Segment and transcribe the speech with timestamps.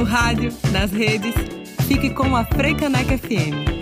[0.00, 1.34] No rádio, nas redes,
[1.86, 3.79] fique com a Freicaneca FM.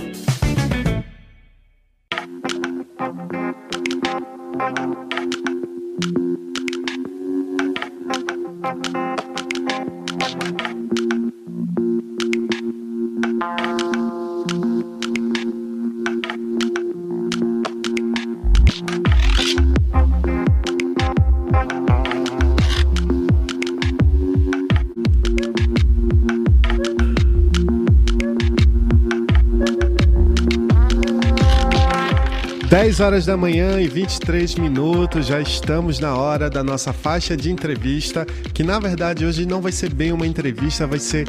[32.98, 37.48] 10 horas da manhã e 23 minutos, já estamos na hora da nossa faixa de
[37.48, 41.29] entrevista, que na verdade hoje não vai ser bem uma entrevista, vai ser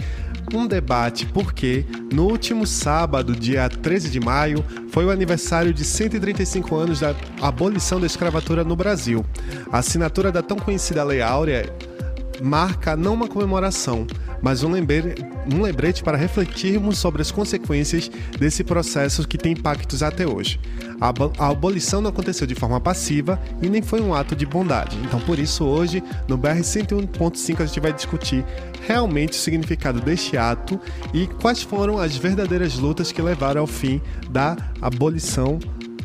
[0.51, 6.75] um debate, porque no último sábado, dia 13 de maio, foi o aniversário de 135
[6.75, 9.23] anos da abolição da escravatura no Brasil.
[9.71, 11.71] A assinatura da tão conhecida Lei Áurea
[12.41, 14.07] marca não uma comemoração,
[14.41, 20.01] mas um lembrete, um lembrete para refletirmos sobre as consequências desse processo que tem impactos
[20.01, 20.59] até hoje.
[20.99, 24.97] A, abolição não aconteceu de forma passiva e nem foi um ato de bondade.
[25.03, 28.45] Então, por isso, hoje, no BR 101.5, a gente vai discutir
[28.85, 30.79] realmente o significado deste ato
[31.13, 35.59] e quais foram as verdadeiras lutas que levaram ao fim da abolição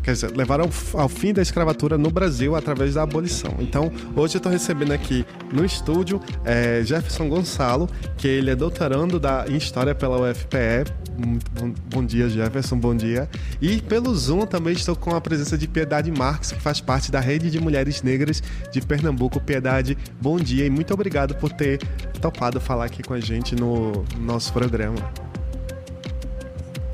[0.05, 3.55] quer dizer, levaram ao, ao, fim da escravatura no Brasil através da abolição.
[3.59, 9.19] Então, hoje eu estou recebendo aqui no estúdio é, Jefferson Gonçalo, que ele é doutorando
[9.19, 10.93] da, em História pela UFPE.
[11.17, 13.29] Bom, bom, dia, Jefferson, bom dia.
[13.61, 17.21] E pelo Zoom também estou com a presença de Piedade Marques, que faz parte da
[17.21, 19.41] Rede de Mulheres Negras de Pernambuco.
[19.41, 21.79] Piedade, bom dia e muito obrigado por ter
[22.21, 24.97] topado falar aqui com a gente no nosso programa.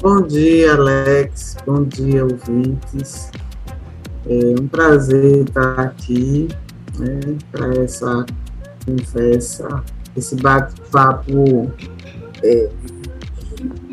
[0.02, 1.56] Bom dia, Alex.
[1.64, 3.30] Bom dia, ouvintes.
[4.26, 6.48] É um prazer estar aqui
[6.98, 8.26] né, para essa
[8.84, 9.82] conversa,
[10.14, 11.70] esse bate-papo
[12.42, 12.68] é,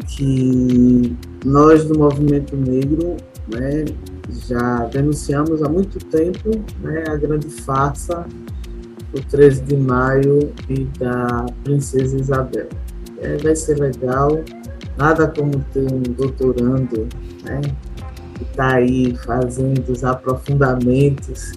[0.07, 3.17] que nós do Movimento Negro
[3.53, 3.85] né,
[4.47, 8.25] já denunciamos há muito tempo né, a grande farsa
[9.13, 12.67] do 13 de maio e da Princesa Isabel.
[13.19, 14.43] É, vai ser legal
[14.97, 17.07] Nada como ter um doutorando,
[17.43, 17.61] né,
[18.33, 21.51] que está aí fazendo os aprofundamentos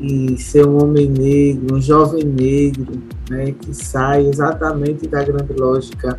[0.00, 3.00] e ser um homem negro, um jovem negro,
[3.30, 6.18] né, que sai exatamente da grande lógica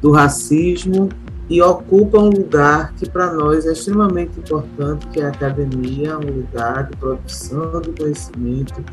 [0.00, 1.08] do racismo
[1.48, 6.30] e ocupa um lugar que para nós é extremamente importante, que é a academia, um
[6.30, 8.84] lugar de produção de conhecimento,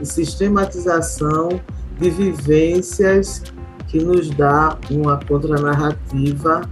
[0.00, 1.60] de sistematização
[2.00, 3.44] de vivências
[3.86, 6.62] que nos dá uma contranarrativa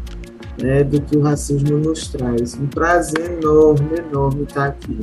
[0.61, 2.55] né, do que o racismo nos traz.
[2.55, 4.99] Um prazer enorme, enorme estar aqui.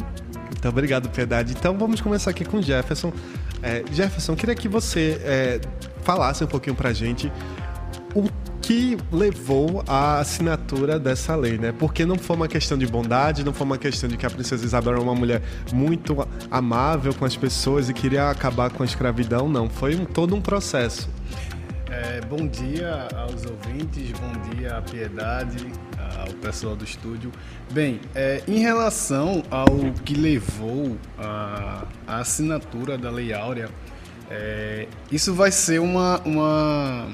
[0.51, 1.53] Muito obrigado, Piedade.
[1.57, 3.13] Então vamos começar aqui com Jefferson.
[3.61, 5.61] É, Jefferson, queria que você é,
[6.01, 7.31] falasse um pouquinho para gente
[8.13, 8.25] o
[8.67, 11.71] que levou à assinatura dessa lei, né?
[11.71, 14.65] Porque não foi uma questão de bondade, não foi uma questão de que a princesa
[14.65, 15.41] Isabel era uma mulher
[15.71, 19.69] muito amável com as pessoas e queria acabar com a escravidão, não.
[19.69, 21.09] Foi um, todo um processo.
[21.89, 25.65] É, bom dia aos ouvintes, bom dia à Piedade,
[26.19, 27.31] ao pessoal do estúdio.
[27.71, 33.69] Bem, é, em relação ao que levou a, a assinatura da Lei Áurea,
[34.29, 37.07] é, isso vai ser uma, uma,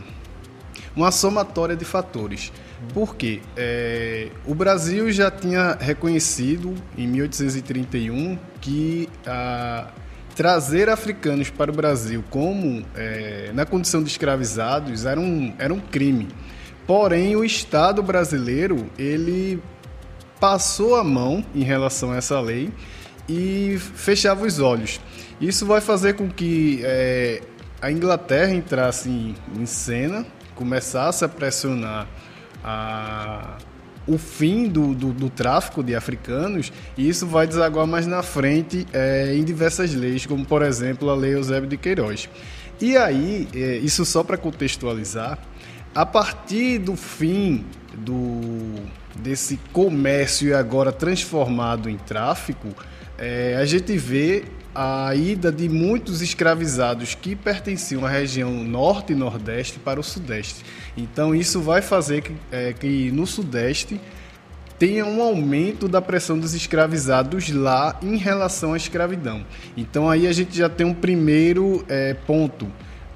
[0.96, 2.52] uma somatória de fatores.
[2.94, 3.42] Por quê?
[3.56, 9.88] É, o Brasil já tinha reconhecido, em 1831, que a
[10.36, 15.80] trazer africanos para o Brasil como é, na condição de escravizados era um, era um
[15.80, 16.28] crime.
[16.86, 19.62] Porém, o Estado brasileiro ele
[20.40, 22.72] passou a mão em relação a essa lei
[23.30, 25.00] e fechava os olhos.
[25.40, 27.42] Isso vai fazer com que é,
[27.82, 30.26] a Inglaterra entrasse em, em cena,
[30.56, 32.08] começasse a pressionar
[32.64, 33.58] a
[34.06, 38.86] o fim do, do, do, tráfico de africanos, e isso vai desaguar mais na frente
[38.92, 42.30] é, em diversas leis, como por exemplo a Lei Eusébio de Queiroz.
[42.82, 45.40] E aí, é, isso só para contextualizar,
[45.96, 47.64] a partir do fim
[47.94, 48.76] do,
[49.16, 52.70] desse comércio agora transformado em tráfico,
[53.18, 54.44] é, a gente vê
[54.76, 60.64] a ida de muitos escravizados que pertenciam à região norte e nordeste para o sudeste.
[60.98, 64.00] Então isso vai fazer que, é, que no sudeste
[64.80, 69.46] tenha um aumento da pressão dos escravizados lá em relação à escravidão.
[69.78, 72.68] Então aí a gente já tem um primeiro é, ponto.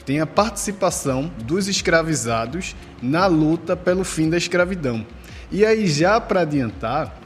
[0.06, 5.06] Tem a participação dos escravizados na luta pelo fim da escravidão.
[5.51, 7.18] E aí, já para adiantar,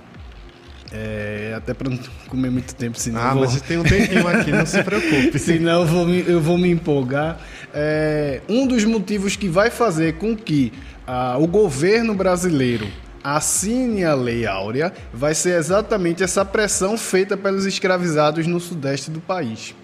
[0.91, 1.97] é, até para não
[2.27, 3.21] comer muito tempo, senão.
[3.21, 3.45] Ah, vou...
[3.45, 5.37] mas tem um tempinho aqui, não se preocupe.
[5.39, 7.39] senão eu vou, me, eu vou me empolgar.
[7.73, 10.73] é, um dos motivos que vai fazer com que
[11.07, 12.87] ah, o governo brasileiro
[13.23, 19.21] assine a Lei Áurea vai ser exatamente essa pressão feita pelos escravizados no sudeste do
[19.21, 19.75] país.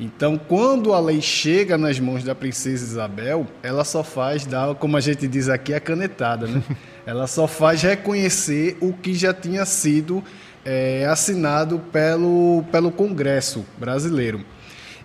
[0.00, 4.96] Então, quando a lei chega nas mãos da princesa Isabel, ela só faz dar, como
[4.96, 6.62] a gente diz aqui, a canetada, né?
[7.04, 10.22] ela só faz reconhecer o que já tinha sido
[10.70, 14.44] é, assinado pelo, pelo Congresso brasileiro.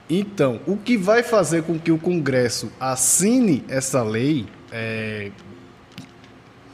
[0.09, 5.31] Então, o que vai fazer com que o Congresso assine essa lei, é,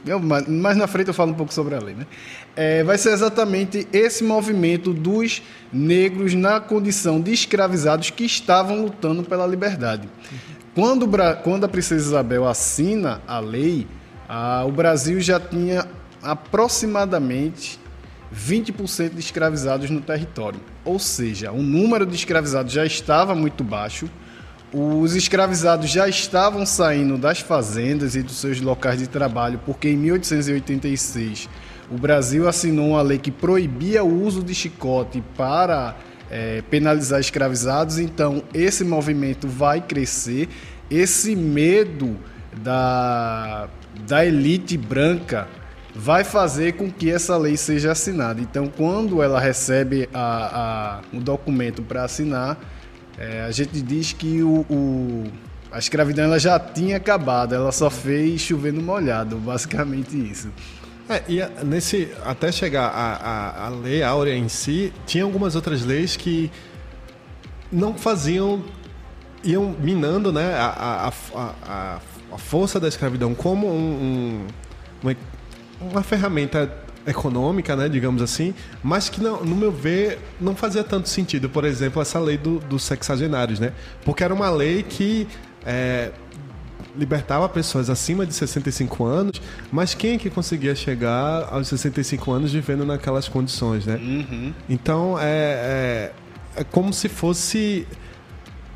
[0.04, 2.04] eu, mais na frente eu falo um pouco sobre a lei, né?
[2.56, 5.40] É, vai ser exatamente esse movimento dos
[5.72, 10.08] negros na condição de escravizados que estavam lutando pela liberdade.
[10.74, 11.08] Quando,
[11.44, 13.86] quando a princesa Isabel assina a lei,
[14.28, 15.86] a, o Brasil já tinha
[16.20, 17.79] aproximadamente
[18.34, 20.60] 20% de escravizados no território.
[20.84, 24.08] Ou seja, o número de escravizados já estava muito baixo,
[24.72, 29.96] os escravizados já estavam saindo das fazendas e dos seus locais de trabalho, porque em
[29.96, 31.48] 1886
[31.90, 35.96] o Brasil assinou uma lei que proibia o uso de chicote para
[36.30, 40.48] é, penalizar escravizados, então esse movimento vai crescer.
[40.88, 42.16] Esse medo
[42.62, 43.68] da,
[44.06, 45.48] da elite branca
[45.94, 48.40] vai fazer com que essa lei seja assinada.
[48.40, 52.58] Então, quando ela recebe a, a, o documento para assinar,
[53.18, 55.24] é, a gente diz que o, o,
[55.70, 60.50] a escravidão ela já tinha acabado, ela só fez chover no molhado, basicamente isso.
[61.08, 65.84] É, e nesse, até chegar a, a, a lei áurea em si, tinha algumas outras
[65.84, 66.50] leis que
[67.70, 68.62] não faziam,
[69.42, 71.98] iam minando né, a, a,
[72.32, 74.46] a, força da escravidão como um,
[75.02, 75.14] um,
[75.80, 76.70] uma ferramenta
[77.06, 81.48] econômica, né, digamos assim, mas que não, no meu ver não fazia tanto sentido.
[81.48, 83.72] Por exemplo, essa lei do, dos sexagenários, né?
[84.04, 85.26] Porque era uma lei que
[85.64, 86.10] é,
[86.96, 89.40] libertava pessoas acima de 65 anos,
[89.72, 93.96] mas quem é que conseguia chegar aos 65 anos vivendo naquelas condições, né?
[93.96, 94.52] Uhum.
[94.68, 96.12] Então é, é,
[96.56, 97.86] é como se fosse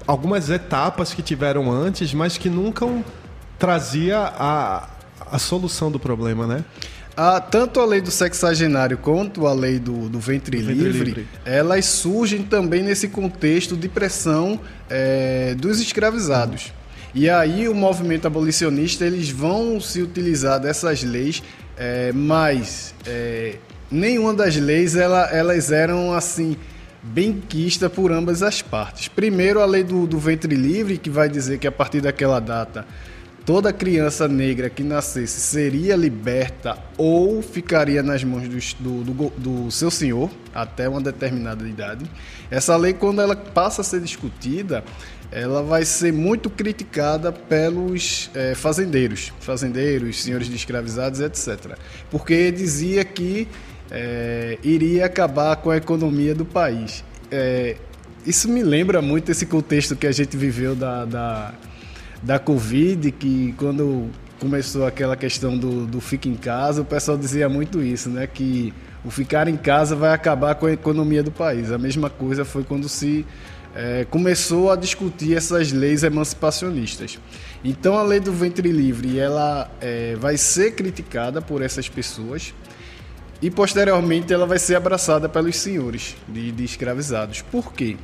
[0.06, 2.86] algumas etapas que tiveram antes, mas que nunca
[3.58, 4.88] trazia a,
[5.34, 6.64] a solução do problema, né?
[7.16, 11.28] A, tanto a lei do sexagenário quanto a lei do, do ventre, ventre livre, livre,
[11.44, 16.72] elas surgem também nesse contexto de pressão é, dos escravizados.
[17.12, 21.42] E aí o movimento abolicionista eles vão se utilizar dessas leis,
[21.76, 23.56] é, mas é,
[23.90, 26.56] nenhuma das leis ela, elas eram assim
[27.02, 29.08] bem quista por ambas as partes.
[29.08, 32.86] Primeiro a lei do, do ventre livre que vai dizer que a partir daquela data
[33.44, 39.90] toda criança negra que nascesse seria liberta ou ficaria nas mãos do, do, do, seu
[39.90, 42.04] senhor até uma determinada idade.
[42.50, 44.82] Essa lei, quando ela passa a ser discutida,
[45.30, 51.76] ela vai ser muito criticada pelos é, fazendeiros, fazendeiros, senhores de escravizados, etc.
[52.10, 53.48] Porque dizia que
[53.90, 57.04] é, iria acabar com a economia do país.
[57.30, 57.76] É,
[58.24, 61.54] isso me lembra muito esse contexto que a gente viveu da, da
[62.24, 64.10] da Covid, que quando
[64.40, 68.26] começou aquela questão do, do fica em casa, o pessoal dizia muito isso, né?
[68.26, 68.72] Que
[69.04, 71.70] o ficar em casa vai acabar com a economia do país.
[71.70, 73.26] A mesma coisa foi quando se
[73.74, 77.18] é, começou a discutir essas leis emancipacionistas.
[77.62, 82.54] Então a lei do ventre livre ela é, vai ser criticada por essas pessoas
[83.42, 87.42] e posteriormente ela vai ser abraçada pelos senhores de, de escravizados.
[87.42, 87.96] Por quê?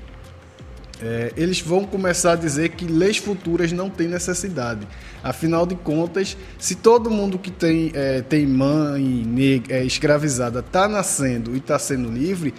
[1.02, 4.86] É, eles vão começar a dizer que leis futuras não têm necessidade.
[5.22, 11.54] Afinal de contas, se todo mundo que tem, é, tem mãe é, escravizada está nascendo
[11.54, 12.54] e está sendo livre,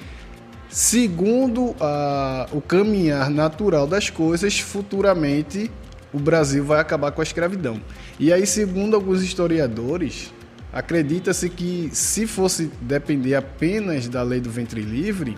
[0.70, 5.70] segundo a, o caminhar natural das coisas, futuramente
[6.14, 7.82] o Brasil vai acabar com a escravidão.
[8.20, 10.34] E aí, segundo alguns historiadores,
[10.74, 15.38] acredita-se que se fosse depender apenas da lei do ventre livre,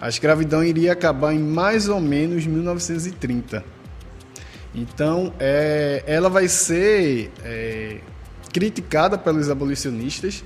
[0.00, 3.64] a escravidão iria acabar em mais ou menos 1930.
[4.74, 7.96] Então, é, ela vai ser é,
[8.52, 10.44] criticada pelos abolicionistas,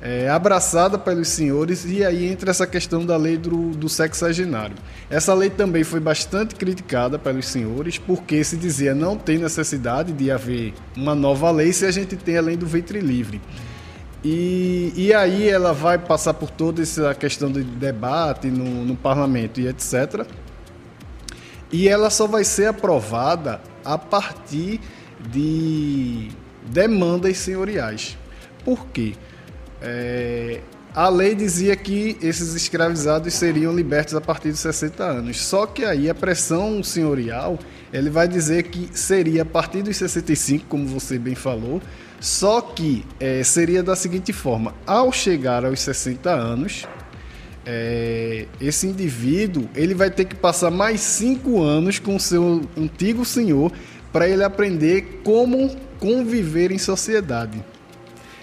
[0.00, 4.74] é, abraçada pelos senhores, e aí entra essa questão da lei do, do sexagenário.
[5.08, 10.30] Essa lei também foi bastante criticada pelos senhores, porque se dizia não tem necessidade de
[10.30, 13.40] haver uma nova lei se a gente tem a lei do ventre livre.
[14.24, 19.60] E, e aí ela vai passar por toda essa questão de debate no, no parlamento
[19.60, 20.26] e etc.
[21.72, 24.80] E ela só vai ser aprovada a partir
[25.30, 26.28] de
[26.66, 28.16] demandas senhoriais.
[28.64, 29.14] Por quê?
[29.80, 30.60] É,
[30.94, 35.40] a lei dizia que esses escravizados seriam libertos a partir dos 60 anos.
[35.40, 37.58] Só que aí a pressão senhorial,
[37.92, 41.82] ele vai dizer que seria a partir dos 65, como você bem falou,
[42.20, 46.86] só que é, seria da seguinte forma: ao chegar aos 60 anos,
[47.66, 53.72] é, esse indivíduo ele vai ter que passar mais cinco anos com seu antigo senhor
[54.12, 57.62] para ele aprender como conviver em sociedade.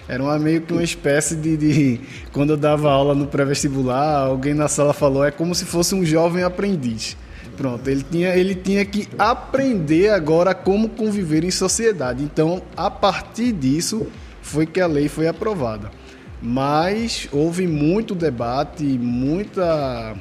[0.08, 2.00] Era uma, meio que uma espécie de, de.
[2.32, 6.04] Quando eu dava aula no pré-vestibular, alguém na sala falou: é como se fosse um
[6.04, 7.16] jovem aprendiz.
[7.56, 12.22] Pronto, ele tinha, ele tinha que aprender agora como conviver em sociedade.
[12.22, 14.06] Então, a partir disso,
[14.40, 15.90] foi que a lei foi aprovada.
[16.42, 20.16] Mas houve muito debate, muita.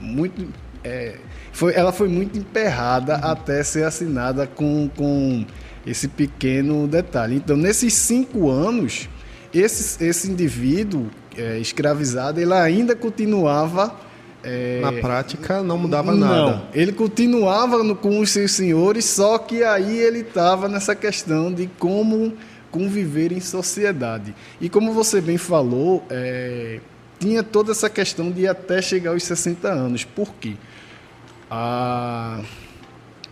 [0.00, 0.46] Muito,
[0.84, 1.16] é,
[1.52, 3.30] foi, ela foi muito emperrada uhum.
[3.30, 5.44] até ser assinada com, com
[5.86, 7.36] esse pequeno detalhe.
[7.36, 9.08] Então, nesses cinco anos,
[9.52, 14.03] esse, esse indivíduo é, escravizado, ele ainda continuava.
[14.44, 16.62] É, Na prática, não mudava não, nada.
[16.74, 21.66] Ele continuava no, com os seus senhores, só que aí ele estava nessa questão de
[21.78, 22.34] como
[22.70, 24.34] conviver em sociedade.
[24.60, 26.80] E como você bem falou, é,
[27.18, 30.04] tinha toda essa questão de até chegar aos 60 anos.
[30.04, 30.54] Por quê?
[31.50, 32.40] A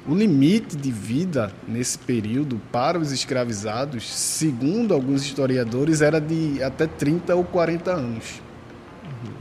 [0.06, 6.88] o limite de vida nesse período para os escravizados, segundo alguns historiadores, era de até
[6.88, 8.42] 30 ou 40 anos.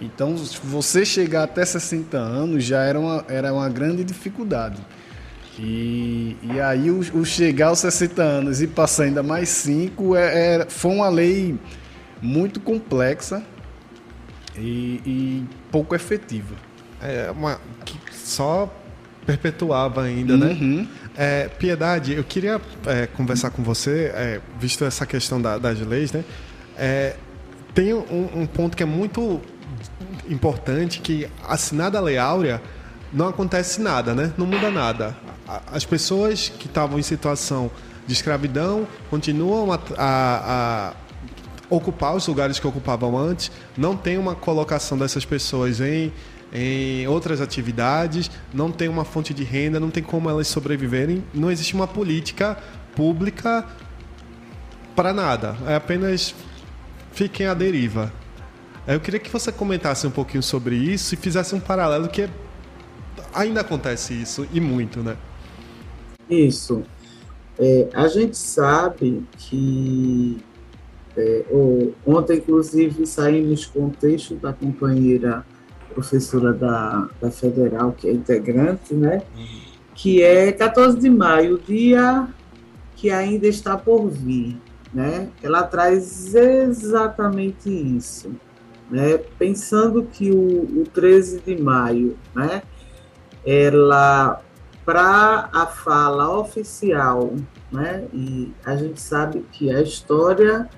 [0.02, 4.82] Então, você chegar até 60 anos já era uma, era uma grande dificuldade.
[5.60, 10.56] E, e aí, o, o chegar aos 60 anos e passar ainda mais 5 é,
[10.56, 11.58] é, foi uma lei
[12.22, 13.44] muito complexa
[14.58, 16.56] e, e pouco efetiva.
[17.02, 17.60] É uma,
[18.12, 18.72] só
[19.26, 20.48] perpetuava ainda, né?
[20.48, 20.78] uhum.
[20.78, 20.88] né?
[21.16, 26.12] É, Piedade, eu queria é, conversar com você, é, visto essa questão da, das leis,
[26.12, 26.24] né?
[26.78, 27.16] É,
[27.74, 29.42] tem um, um, ponto que é muito
[30.32, 32.62] importante, que assinada a Lei Áurea,
[33.12, 34.34] não acontece nada, né?
[34.38, 35.16] Não muda nada.
[35.68, 37.70] As pessoas que estavam em situação
[38.08, 40.94] de escravidão continuam a, a, a
[41.70, 46.12] ocupar os lugares que ocupavam antes, não tem uma colocação dessas pessoas em
[46.54, 51.50] em outras atividades, não tem uma fonte de renda, não tem como elas sobreviverem, não
[51.50, 52.58] existe uma política
[52.94, 53.66] pública
[54.94, 56.36] para nada, é apenas
[57.14, 58.12] fiquem à deriva.
[58.88, 62.28] Eu queria que você comentasse um pouquinho sobre isso e fizesse um paralelo que
[63.34, 65.16] ainda acontece isso e muito, né?
[66.30, 66.84] Isso.
[67.60, 70.42] É, a gente sabe que
[71.16, 71.46] é,
[72.06, 75.46] ontem, inclusive, saímos com o texto da companheira
[75.94, 79.22] professora da, da Federal, que é integrante, né?
[79.94, 82.28] Que é 14 de maio, dia
[82.96, 84.58] que ainda está por vir,
[84.94, 85.30] né?
[85.42, 88.32] Ela traz exatamente isso,
[88.92, 89.18] né?
[89.40, 92.62] Pensando que o, o 13 de maio, né?
[93.46, 94.42] Ela
[94.86, 97.34] para a fala oficial,
[97.72, 98.06] né?
[98.14, 100.70] E a gente sabe que a história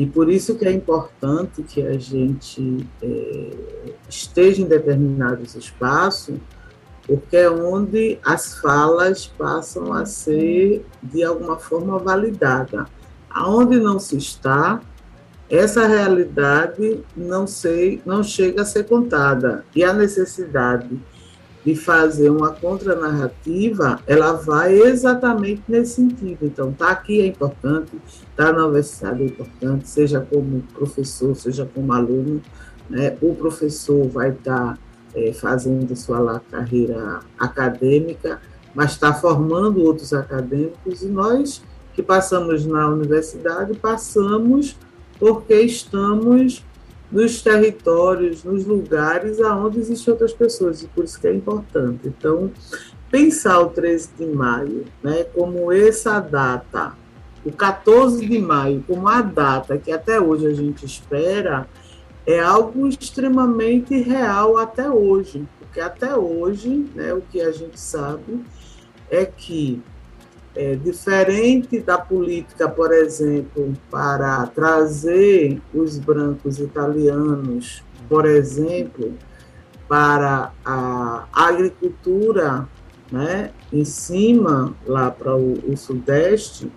[0.00, 3.50] e por isso que é importante que a gente é,
[4.08, 6.38] esteja em determinados espaços,
[7.06, 12.86] porque é onde as falas passam a ser, de alguma forma, validadas.
[13.28, 14.80] Aonde não se está,
[15.50, 19.64] essa realidade não, sei, não chega a ser contada.
[19.74, 20.88] E a necessidade
[21.64, 26.46] de fazer uma contranarrativa, ela vai exatamente nesse sentido.
[26.46, 28.00] Então, tá aqui é importante,
[28.36, 32.40] tá na universidade é importante, seja como professor, seja como aluno,
[32.88, 33.16] né?
[33.20, 34.78] O professor vai estar tá,
[35.14, 38.40] é, fazendo sua lá, carreira acadêmica,
[38.74, 44.76] mas está formando outros acadêmicos e nós que passamos na universidade passamos
[45.20, 46.64] porque estamos
[47.12, 52.08] nos territórios, nos lugares aonde existem outras pessoas, e por isso que é importante.
[52.08, 52.50] Então,
[53.10, 56.94] pensar o 13 de maio né, como essa data,
[57.44, 61.68] o 14 de maio como a data que até hoje a gente espera,
[62.26, 68.40] é algo extremamente real até hoje, porque até hoje, né, o que a gente sabe
[69.10, 69.82] é que
[70.54, 79.14] é, diferente da política, por exemplo, para trazer os brancos italianos, por exemplo,
[79.88, 82.68] para a agricultura
[83.10, 86.70] né, em cima, lá para o, o Sudeste,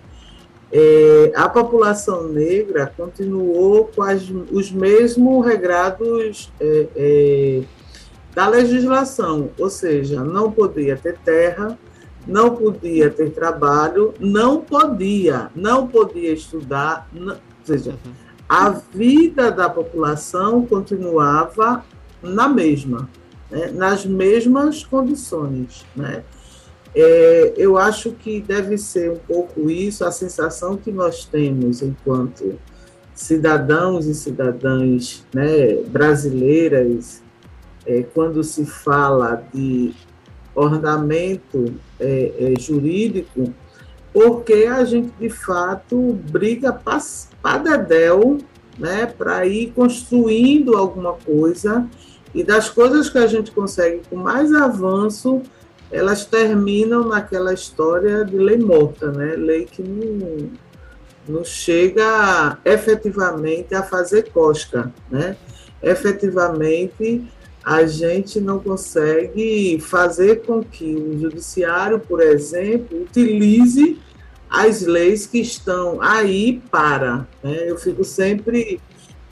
[0.72, 7.62] é, a população negra continuou com as, os mesmos regrados é, é,
[8.34, 11.78] da legislação, ou seja, não podia ter terra,
[12.26, 17.96] não podia ter trabalho, não podia, não podia estudar, não, ou seja,
[18.48, 21.84] a vida da população continuava
[22.22, 23.08] na mesma,
[23.50, 23.70] né?
[23.72, 25.84] nas mesmas condições.
[25.96, 26.22] Né?
[26.94, 32.58] É, eu acho que deve ser um pouco isso, a sensação que nós temos enquanto
[33.14, 37.22] cidadãos e cidadãs né, brasileiras,
[37.86, 39.94] é, quando se fala de
[40.54, 43.52] ornamento é, é jurídico,
[44.12, 48.38] porque a gente, de fato, briga para dedéu
[48.78, 51.86] né, para ir construindo alguma coisa,
[52.34, 55.42] e das coisas que a gente consegue com mais avanço,
[55.90, 59.36] elas terminam naquela história de lei morta, né?
[59.36, 60.50] lei que não,
[61.28, 64.92] não chega efetivamente a fazer cosca.
[65.08, 65.36] Né?
[65.80, 67.24] Efetivamente,
[67.64, 73.98] a gente não consegue fazer com que o judiciário, por exemplo, utilize
[74.50, 77.26] as leis que estão aí para.
[77.42, 77.70] Né?
[77.70, 78.80] Eu fico sempre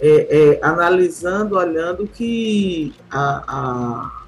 [0.00, 4.22] é, é, analisando, olhando que a, a,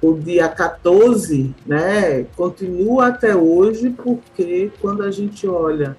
[0.00, 5.96] o dia 14 né, continua até hoje, porque quando a gente olha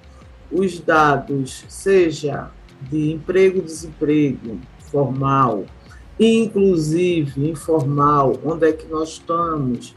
[0.50, 2.50] os dados, seja
[2.82, 4.58] de emprego, desemprego
[4.90, 5.64] formal,
[6.18, 9.96] inclusive informal, onde é que nós estamos,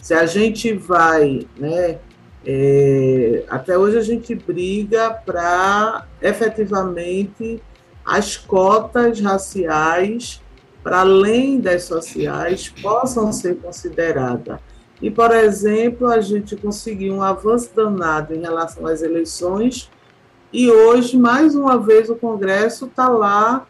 [0.00, 1.98] se a gente vai né,
[2.46, 7.62] é, até hoje a gente briga para efetivamente
[8.04, 10.42] as cotas raciais,
[10.82, 14.58] para além das sociais, possam ser consideradas.
[15.02, 19.90] E, por exemplo, a gente conseguiu um avanço danado em relação às eleições,
[20.50, 23.66] e hoje, mais uma vez, o Congresso está lá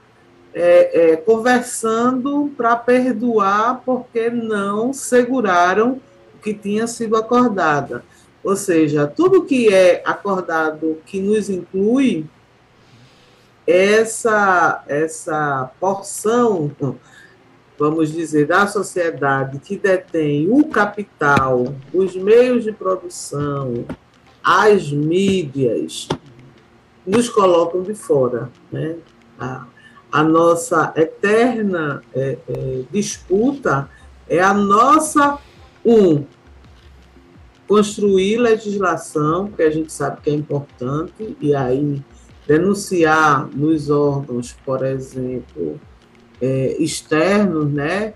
[0.61, 6.01] é, é, conversando para perdoar porque não seguraram
[6.35, 8.03] o que tinha sido acordado.
[8.43, 12.27] Ou seja, tudo que é acordado que nos inclui,
[13.65, 16.73] essa, essa porção,
[17.79, 23.85] vamos dizer, da sociedade que detém o capital, os meios de produção,
[24.43, 26.09] as mídias,
[27.07, 28.51] nos colocam de fora.
[28.73, 28.97] Né?
[29.39, 29.67] A,
[30.11, 33.89] a nossa eterna é, é, disputa
[34.29, 35.39] é a nossa,
[35.85, 36.25] um,
[37.67, 42.03] construir legislação, que a gente sabe que é importante, e aí
[42.47, 45.79] denunciar nos órgãos, por exemplo,
[46.41, 48.15] é, externos, né,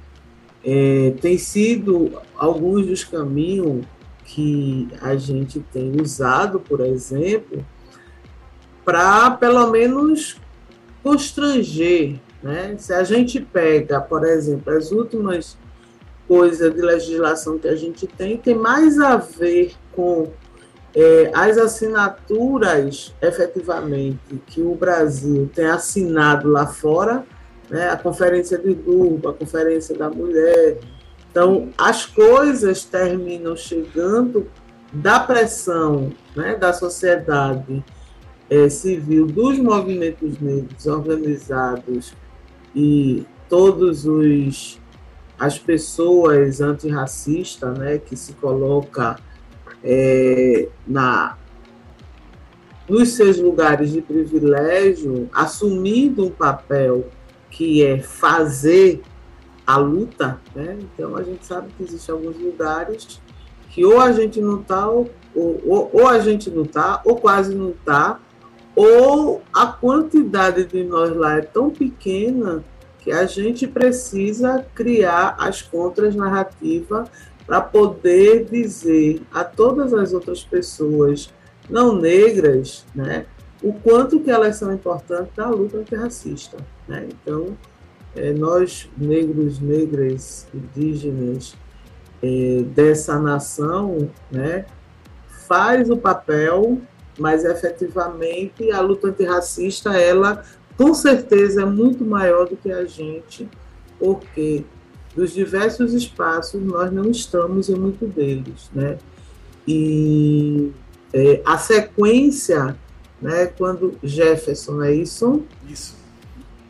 [0.64, 3.84] é, tem sido alguns dos caminhos
[4.24, 7.64] que a gente tem usado, por exemplo,
[8.84, 10.40] para pelo menos
[11.02, 12.20] constranger.
[12.42, 12.76] Né?
[12.78, 15.56] Se a gente pega, por exemplo, as últimas
[16.26, 20.30] coisa de legislação que a gente tem tem mais a ver com
[20.94, 27.24] é, as assinaturas, efetivamente, que o Brasil tem assinado lá fora,
[27.68, 30.78] né, a Conferência de Grupo, a Conferência da Mulher.
[31.30, 34.46] Então, as coisas terminam chegando
[34.92, 37.82] da pressão né, da sociedade
[38.52, 42.12] é, civil, dos movimentos negros organizados
[42.76, 44.78] e todos os
[45.38, 49.18] as pessoas antirracistas, né, que se coloca
[49.82, 51.38] é, na
[52.88, 57.08] nos seus lugares de privilégio, assumindo um papel
[57.50, 59.00] que é fazer
[59.66, 60.78] a luta, né?
[60.80, 63.20] Então a gente sabe que existem alguns lugares
[63.70, 67.54] que ou a gente não está, ou, ou, ou, a gente não está, ou quase
[67.54, 68.20] não está,
[68.74, 72.64] ou a quantidade de nós lá é tão pequena
[73.00, 77.08] que a gente precisa criar as contras narrativas
[77.46, 81.32] para poder dizer a todas as outras pessoas
[81.68, 83.26] não negras, né,
[83.62, 86.56] o quanto que elas são importantes na luta antirracista.
[86.88, 87.08] Né?
[87.10, 87.56] Então,
[88.14, 91.54] é, nós, negros, negras, indígenas
[92.22, 94.66] é, dessa nação, né,
[95.46, 96.80] faz o papel,
[97.18, 100.42] mas efetivamente a luta antirracista, ela
[100.76, 103.48] com certeza é muito maior do que a gente,
[103.98, 104.64] porque
[105.14, 108.98] dos diversos espaços nós não estamos em muito deles, né?
[109.68, 110.72] E
[111.12, 112.76] é, a sequência,
[113.20, 113.46] né?
[113.46, 115.42] Quando Jefferson é isso?
[115.68, 115.96] Isso,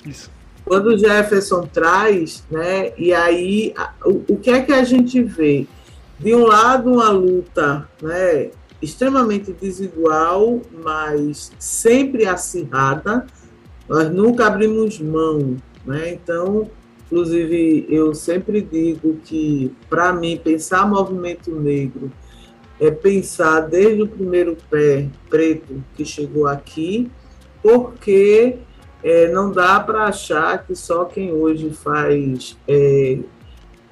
[0.05, 0.31] isso.
[0.65, 2.93] Quando Jefferson traz, né?
[2.99, 3.75] E aí
[4.05, 5.67] o, o que é que a gente vê?
[6.19, 8.51] De um lado uma luta, né?
[8.83, 13.27] Extremamente desigual, mas sempre acirrada
[13.89, 16.13] nós nunca abrimos mão, né?
[16.13, 16.71] Então,
[17.07, 22.11] inclusive, eu sempre digo que, para mim, pensar movimento negro
[22.81, 27.11] é pensar desde o primeiro pé preto que chegou aqui
[27.63, 28.59] porque
[29.05, 33.19] é, não dá para achar que só quem hoje faz é,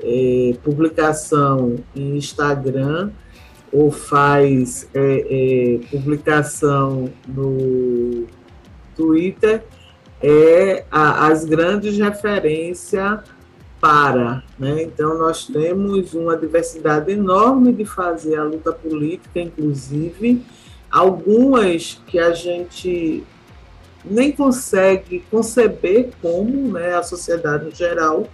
[0.01, 3.11] é, publicação em Instagram
[3.73, 8.27] ou faz é, é, publicação no
[8.97, 9.65] Twitter
[10.23, 13.21] é a, as grandes referências
[13.81, 14.43] para.
[14.59, 14.83] Né?
[14.83, 20.45] Então, nós temos uma diversidade enorme de fazer a luta política, inclusive
[20.91, 23.25] algumas que a gente
[24.05, 28.27] nem consegue conceber como né, a sociedade em geral,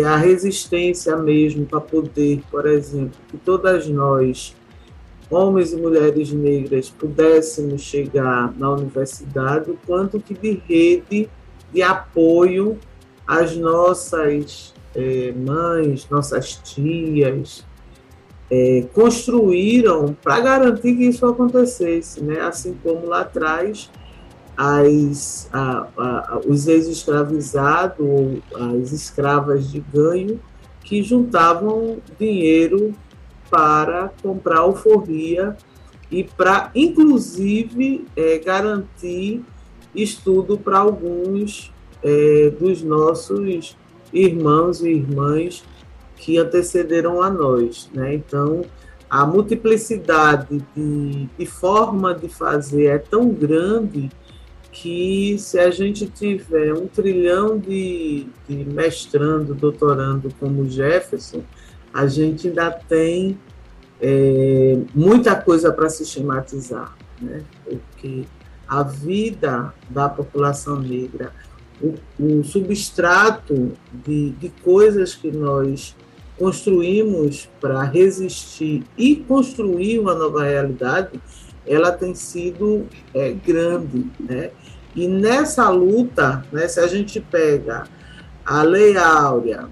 [0.00, 4.56] é a resistência mesmo para poder, por exemplo, que todas nós,
[5.30, 11.28] homens e mulheres negras, pudéssemos chegar na universidade, quanto que de rede
[11.72, 12.78] de apoio
[13.26, 17.64] às nossas é, mães, nossas tias,
[18.50, 22.40] é, construíram para garantir que isso acontecesse, né?
[22.40, 23.90] assim como lá atrás
[24.56, 30.40] as, a, a, os ex-escravizados ou as escravas de ganho
[30.82, 32.94] que juntavam dinheiro
[33.50, 35.56] para comprar alforria
[36.10, 39.42] e para, inclusive, é, garantir
[39.94, 43.76] estudo para alguns é, dos nossos
[44.12, 45.64] irmãos e irmãs
[46.16, 47.88] que antecederam a nós.
[47.92, 48.14] Né?
[48.14, 48.62] Então,
[49.08, 54.10] a multiplicidade de, de forma de fazer é tão grande
[54.72, 61.42] que se a gente tiver um trilhão de, de mestrando, doutorando como Jefferson,
[61.92, 63.38] a gente ainda tem
[64.00, 67.42] é, muita coisa para sistematizar, né?
[67.62, 68.24] porque
[68.66, 71.30] a vida da população negra,
[71.80, 75.94] o, o substrato de, de coisas que nós
[76.38, 81.20] construímos para resistir e construir uma nova realidade,
[81.66, 84.50] ela tem sido é, grande, né?
[84.94, 87.84] E nessa luta, né, se a gente pega
[88.44, 89.68] a Lei Áurea,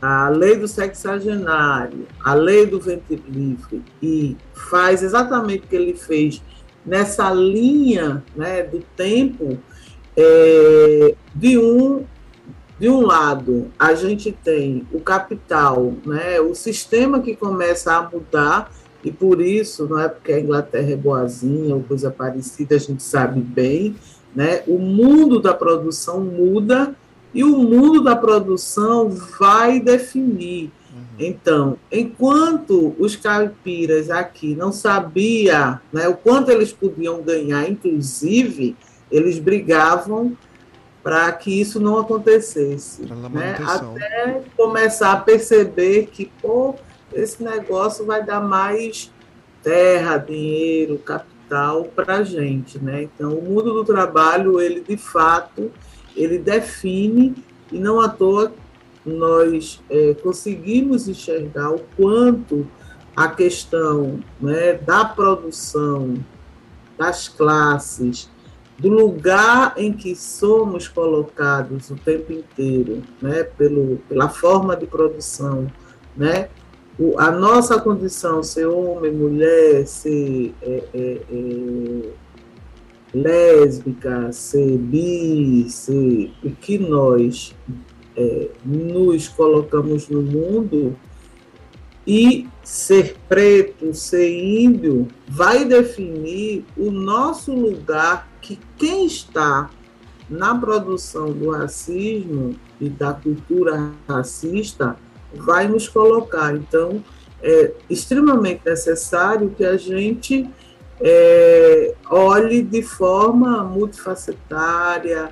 [0.00, 5.94] a Lei do Sexagenário, a Lei do Ventre Livre, e faz exatamente o que ele
[5.94, 6.42] fez
[6.84, 9.58] nessa linha né, do tempo,
[10.16, 12.04] é, de um
[12.78, 18.70] de um lado, a gente tem o capital, né, o sistema que começa a mudar
[19.04, 23.02] e por isso, não é porque a Inglaterra é boazinha ou coisa parecida, a gente
[23.02, 23.94] sabe bem,
[24.34, 24.62] né?
[24.66, 26.94] O mundo da produção muda
[27.32, 29.08] e o mundo da produção
[29.38, 30.72] vai definir.
[30.92, 31.02] Uhum.
[31.18, 38.76] Então, enquanto os caipiras aqui não sabiam né, o quanto eles podiam ganhar, inclusive,
[39.10, 40.36] eles brigavam
[41.02, 43.02] para que isso não acontecesse.
[43.02, 43.56] Né?
[43.64, 46.74] Até começar a perceber que, pô,
[47.20, 49.12] esse negócio vai dar mais
[49.62, 53.02] terra, dinheiro, capital para a gente, né?
[53.02, 55.70] Então, o mundo do trabalho, ele de fato,
[56.16, 57.34] ele define
[57.70, 58.52] e não à toa
[59.04, 62.66] nós é, conseguimos enxergar o quanto
[63.16, 66.14] a questão né, da produção,
[66.96, 68.30] das classes,
[68.78, 75.66] do lugar em que somos colocados o tempo inteiro, né, pelo, pela forma de produção,
[76.16, 76.48] né,
[77.16, 82.10] a nossa condição, ser homem, mulher, ser é, é, é,
[83.14, 87.54] lésbica, ser bi, ser o que nós
[88.16, 90.96] é, nos colocamos no mundo
[92.04, 99.70] e ser preto, ser índio, vai definir o nosso lugar que quem está
[100.28, 104.96] na produção do racismo e da cultura racista
[105.34, 106.54] vai nos colocar.
[106.54, 107.02] Então,
[107.42, 110.48] é extremamente necessário que a gente
[111.00, 115.30] é, olhe de forma multifacetária,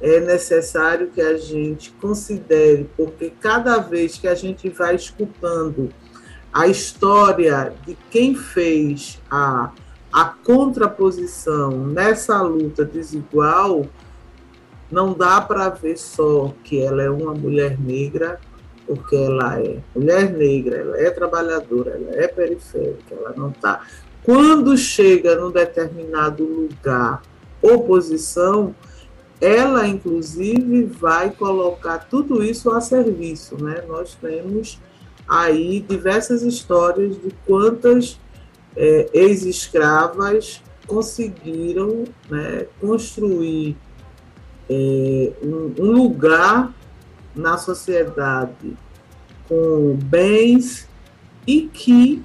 [0.00, 5.90] é necessário que a gente considere, porque cada vez que a gente vai escutando
[6.52, 9.72] a história de quem fez a,
[10.12, 13.86] a contraposição nessa luta desigual,
[14.90, 18.38] não dá para ver só que ela é uma mulher negra
[18.86, 23.82] porque ela é mulher negra, ela é trabalhadora, ela é periférica, ela não está.
[24.22, 27.22] Quando chega num determinado lugar,
[27.60, 28.74] oposição,
[29.40, 33.82] ela inclusive vai colocar tudo isso a serviço, né?
[33.86, 34.78] Nós temos
[35.28, 38.18] aí diversas histórias de quantas
[38.76, 43.76] é, ex-escravas conseguiram né, construir
[44.68, 46.72] é, um, um lugar
[47.34, 48.76] na sociedade
[49.48, 50.88] com bens
[51.46, 52.22] e que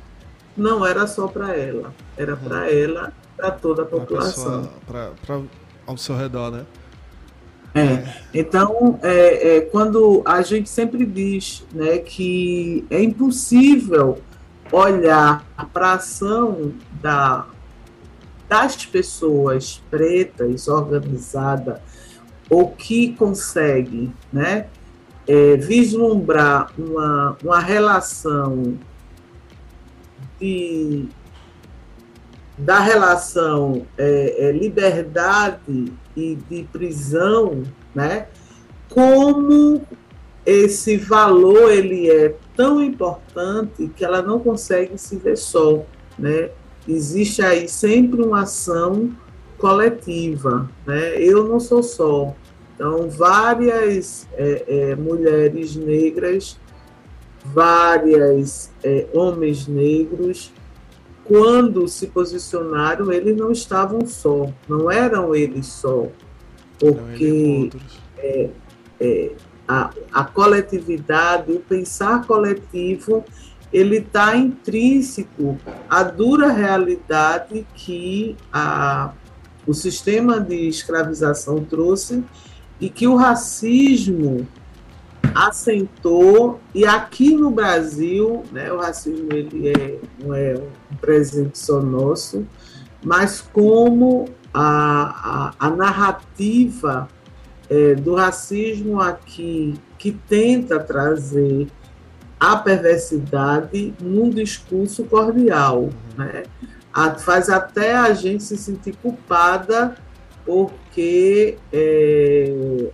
[0.56, 2.40] não era só para ela, era uhum.
[2.40, 4.70] para ela, para toda a população.
[4.86, 5.12] Para
[5.88, 6.66] ao seu redor, né?
[7.74, 8.04] É.
[8.34, 14.20] Então, é, é, quando a gente sempre diz né, que é impossível
[14.72, 17.48] olhar para a ação da,
[18.48, 21.82] das pessoas pretas organizada
[22.50, 24.68] ou que consegue né,
[25.30, 28.80] é, vislumbrar uma, uma relação
[30.40, 31.06] de,
[32.58, 37.62] da relação é, é, liberdade e de prisão,
[37.94, 38.26] né?
[38.90, 39.84] Como
[40.44, 45.86] esse valor ele é tão importante que ela não consegue se ver só,
[46.18, 46.50] né?
[46.88, 49.12] Existe aí sempre uma ação
[49.60, 51.22] coletiva, né?
[51.22, 52.34] Eu não sou só.
[52.80, 56.58] Então, várias é, é, mulheres negras,
[57.44, 60.54] várias é, homens negros
[61.26, 66.08] quando se posicionaram, eles não estavam só, não eram eles só,
[66.80, 67.70] porque
[68.18, 68.50] é,
[68.98, 69.32] é,
[69.68, 73.26] a, a coletividade, o pensar coletivo,
[73.74, 75.58] ele está intrínseco
[75.90, 79.12] à dura realidade que a,
[79.68, 82.24] o sistema de escravização trouxe
[82.80, 84.48] e que o racismo
[85.36, 91.82] assentou e aqui no Brasil, né, o racismo ele é, não é um presente só
[91.82, 92.46] nosso,
[93.04, 97.08] mas como a, a, a narrativa
[97.70, 101.68] é, do racismo aqui que tenta trazer
[102.40, 106.44] a perversidade num discurso cordial, né?
[106.92, 109.96] A, faz até a gente se sentir culpada
[110.50, 112.88] porque é,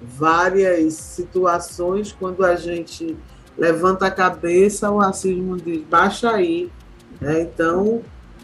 [0.00, 3.14] várias situações, quando a gente
[3.58, 6.70] levanta a cabeça, o racismo diz, baixa aí.
[7.20, 7.42] Né?
[7.42, 8.00] Então,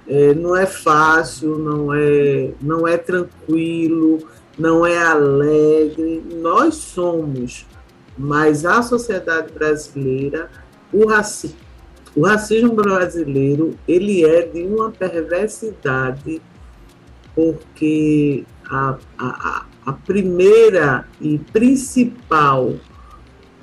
[0.06, 4.18] é, não é fácil, não é, não é tranquilo,
[4.58, 6.22] não é alegre.
[6.34, 7.66] Nós somos,
[8.18, 10.50] mas a sociedade brasileira,
[10.92, 11.56] o racismo,
[12.14, 16.42] o racismo brasileiro, ele é de uma perversidade,
[17.34, 22.74] porque a, a, a primeira e principal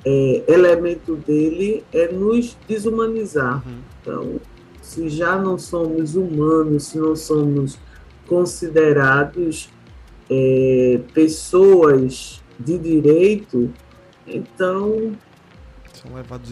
[0.04, 3.62] é, elemento dele é nos desumanizar.
[3.66, 3.78] Uhum.
[4.00, 4.40] Então,
[4.80, 7.78] se já não somos humanos, se não somos
[8.26, 9.68] considerados
[10.28, 13.72] é, pessoas de direito,
[14.26, 15.12] então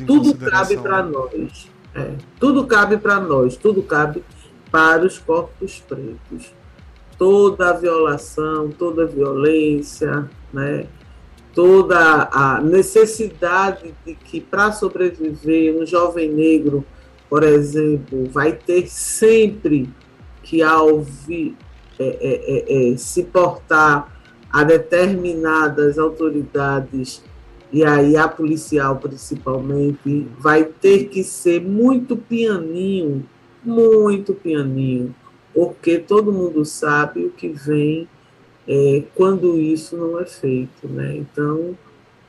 [0.07, 1.71] tudo cabe para nós.
[1.95, 4.23] É, tudo cabe para nós, tudo cabe
[4.71, 6.53] para os corpos pretos
[7.19, 10.87] toda a violação, toda a violência, né?
[11.53, 16.85] toda a necessidade de que, para sobreviver, um jovem negro,
[17.29, 19.91] por exemplo, vai ter sempre
[20.43, 21.53] que, ao é,
[21.99, 22.13] é,
[22.89, 24.17] é, é se portar
[24.51, 27.23] a determinadas autoridades,
[27.73, 33.27] e aí a policial principalmente, vai ter que ser muito pianinho,
[33.65, 35.15] muito pianinho
[35.59, 38.09] porque todo mundo sabe o que vem
[38.69, 40.87] é, quando isso não é feito.
[40.87, 41.17] Né?
[41.17, 41.77] Então,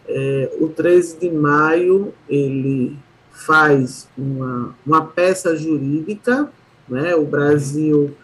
[0.08, 2.98] é, o 13 de maio, ele
[3.32, 6.52] faz uma, uma peça jurídica,
[6.90, 7.14] né?
[7.14, 8.18] o Brasil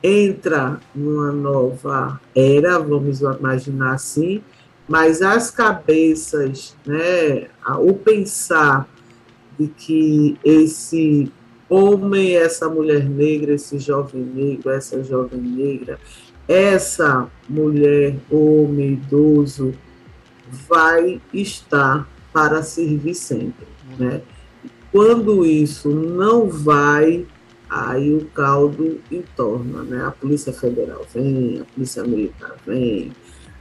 [0.00, 4.44] entra numa nova era, vamos imaginar assim,
[4.86, 7.48] mas as cabeças, né,
[7.80, 8.88] o pensar
[9.58, 11.32] de que esse
[11.72, 15.98] homem, essa mulher negra, esse jovem negro, essa jovem negra,
[16.46, 19.72] essa mulher, homem, idoso,
[20.68, 23.66] vai estar para servir sempre,
[23.98, 24.20] né?
[24.90, 27.24] Quando isso não vai,
[27.70, 30.04] aí o caldo entorna, né?
[30.04, 33.12] A Polícia Federal vem, a Polícia Militar vem,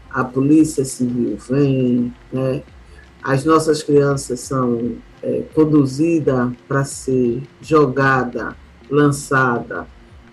[0.10, 2.62] a Polícia Civil vem, né?
[3.24, 8.56] As nossas crianças são é, conduzida para ser jogada,
[8.90, 9.88] lançada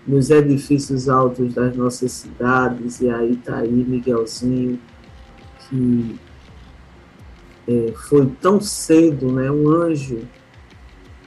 [0.07, 4.79] nos edifícios altos das nossas cidades, e aí está aí Miguelzinho,
[5.59, 6.19] que
[7.67, 10.21] é, foi tão cedo, né, um anjo,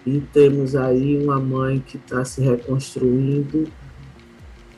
[0.05, 3.69] e temos aí uma mãe que está se reconstruindo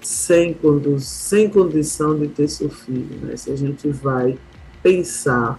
[0.03, 0.55] sem,
[0.99, 3.19] sem condição de ter seu filho.
[3.23, 3.37] Né?
[3.37, 4.37] Se a gente vai
[4.83, 5.59] pensar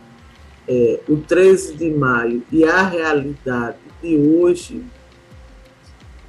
[0.68, 4.84] é, o 13 de maio e a realidade de hoje,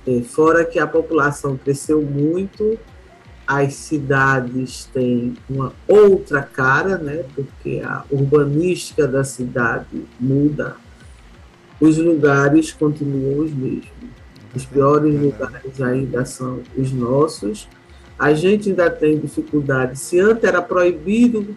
[0.06, 2.78] é, fora que a população cresceu muito,
[3.46, 10.76] as cidades têm uma outra cara, né, porque a urbanística da cidade muda,
[11.80, 13.86] os lugares continuam os mesmos.
[14.54, 17.68] Os piores lugares ainda são os nossos.
[18.18, 19.98] A gente ainda tem dificuldade.
[19.98, 21.54] Se antes era proibido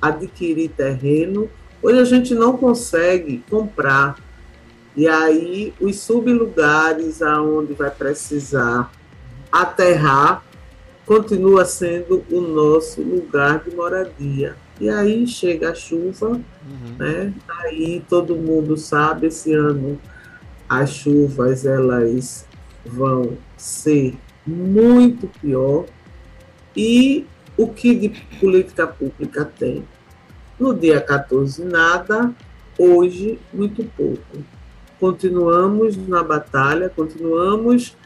[0.00, 1.48] adquirir terreno,
[1.82, 4.16] hoje a gente não consegue comprar.
[4.96, 8.90] E aí os sublugares aonde vai precisar
[9.50, 10.44] aterrar
[11.06, 14.54] continua sendo o nosso lugar de moradia.
[14.80, 16.96] E aí chega a chuva, uhum.
[16.98, 17.34] né?
[17.48, 20.00] Aí todo mundo sabe esse ano
[20.68, 22.46] as chuvas elas
[22.86, 24.14] vão ser
[24.46, 25.84] muito pior.
[26.76, 29.84] E o que de política pública tem?
[30.60, 32.34] No dia 14 nada,
[32.78, 34.44] hoje muito pouco.
[35.00, 37.96] Continuamos na batalha, continuamos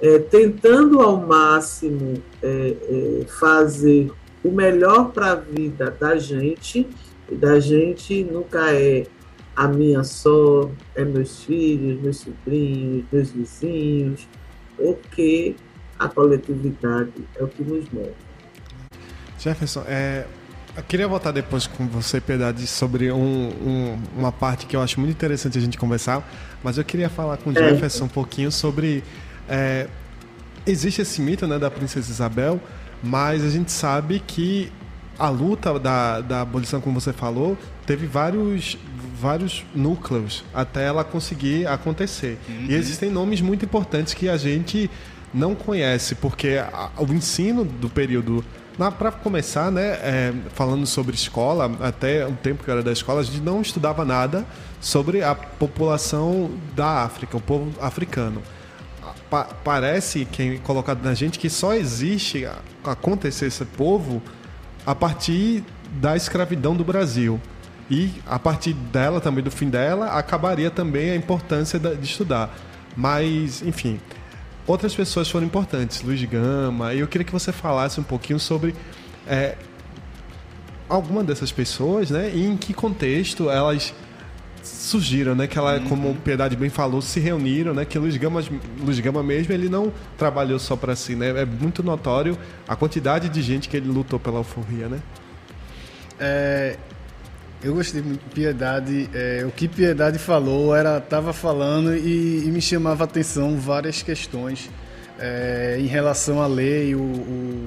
[0.00, 4.12] é, tentando ao máximo é, é, fazer
[4.44, 6.86] o melhor para a vida da gente,
[7.28, 9.08] e da gente nunca é
[9.56, 14.28] a minha só, é meus filhos, meus sobrinhos, meus vizinhos,
[14.76, 15.56] porque
[15.98, 18.12] a coletividade é o que nos move.
[19.38, 20.26] Jefferson, é,
[20.76, 25.00] eu queria voltar depois com você, Piedade, sobre um, um, uma parte que eu acho
[25.00, 26.28] muito interessante a gente conversar,
[26.62, 27.70] mas eu queria falar com o é.
[27.70, 29.02] Jefferson um pouquinho sobre
[29.48, 29.86] é,
[30.66, 32.60] existe esse mito né, da princesa Isabel,
[33.02, 34.72] mas a gente sabe que
[35.18, 38.76] a luta da, da abolição, como você falou, teve vários,
[39.18, 42.38] vários núcleos até ela conseguir acontecer.
[42.48, 42.66] Uhum.
[42.68, 44.90] E existem nomes muito importantes que a gente
[45.32, 48.44] não conhece, porque a, o ensino do período.
[48.76, 53.20] Para começar, né, é, falando sobre escola, até um tempo que eu era da escola,
[53.20, 54.44] a gente não estudava nada
[54.80, 58.42] sobre a população da África, o povo africano
[59.30, 62.48] pa parece quem é colocado na gente que só existe
[62.84, 64.22] acontecer esse povo
[64.84, 65.64] a partir
[66.00, 67.40] da escravidão do Brasil.
[67.88, 72.52] E a partir dela, também do fim dela, acabaria também a importância de estudar.
[72.96, 74.00] Mas, enfim,
[74.66, 78.74] outras pessoas foram importantes, Luiz Gama, e eu queria que você falasse um pouquinho sobre
[79.26, 79.56] é,
[80.88, 82.30] alguma dessas pessoas, né?
[82.34, 83.94] E em que contexto elas
[84.62, 85.46] surgiram, né?
[85.46, 85.88] Que ela, uhum.
[85.88, 87.84] como o Piedade bem falou, se reuniram, né?
[87.84, 88.42] Que Luiz Gama,
[88.80, 91.28] Luiz Gama mesmo, ele não trabalhou só para si, né?
[91.42, 95.00] É muito notório a quantidade de gente que ele lutou pela alforria, né?
[96.18, 96.76] É,
[97.62, 99.10] eu gostei muito de Piedade.
[99.14, 104.02] É, o que Piedade falou era estava falando e, e, me chamava a atenção várias
[104.02, 104.70] questões
[105.18, 107.66] é, em relação à lei, o, o,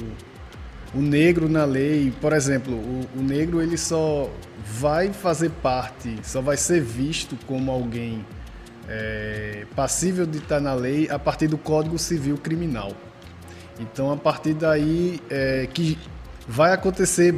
[0.95, 2.13] o, negro na lei.
[2.21, 4.30] Por exemplo, o, o negro ele só
[4.65, 8.25] vai fazer parte, só vai ser visto como alguém
[8.88, 12.91] é, passível de estar na lei a partir do Código Civil Criminal.
[13.80, 15.97] Então, a partir daí, é, que
[16.47, 17.34] vai acontecer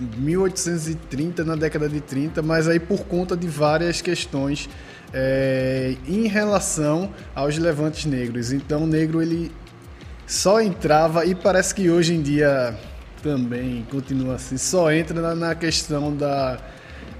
[0.00, 4.68] 1830, na década de 30, mas aí por conta de várias questões
[5.12, 8.52] é, em relação aos levantes negros.
[8.52, 9.52] Então, o negro ele
[10.26, 12.76] só entrava, e parece que hoje em dia
[13.22, 16.58] também continua assim, só entra na, questão da,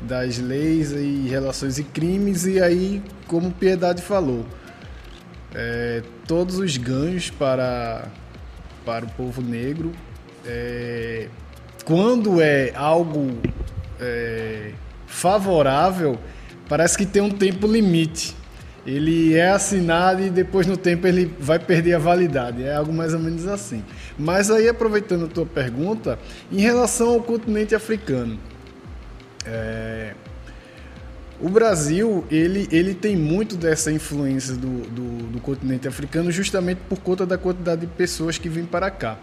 [0.03, 4.45] das leis e relações e crimes, e aí, como Piedade falou,
[5.55, 8.09] é, todos os ganhos para,
[8.85, 9.93] para o povo negro,
[10.45, 11.29] é,
[11.85, 13.39] quando é algo
[14.01, 14.73] é,
[15.07, 16.19] favorável,
[16.69, 18.35] parece que tem um tempo limite
[18.87, 22.63] ele é assinado e depois no tempo ele vai perder a validade.
[22.63, 23.83] É algo mais ou menos assim.
[24.19, 26.19] Mas aí, aproveitando a tua pergunta,
[26.53, 28.39] em relação ao continente africano,
[29.47, 30.13] é...
[31.41, 36.99] o Brasil ele, ele tem muito dessa influência do, do, do continente africano justamente por
[36.99, 39.19] conta da quantidade de pessoas que vêm para cá.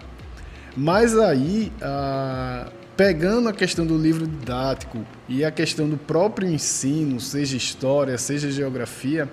[0.75, 2.67] Mas aí, a...
[2.95, 8.49] pegando a questão do livro didático e a questão do próprio ensino, seja história, seja
[8.51, 9.29] geografia,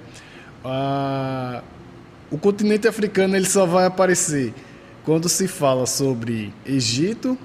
[0.64, 1.62] a...
[2.30, 4.52] o continente africano ele só vai aparecer
[5.04, 7.38] quando se fala sobre Egito,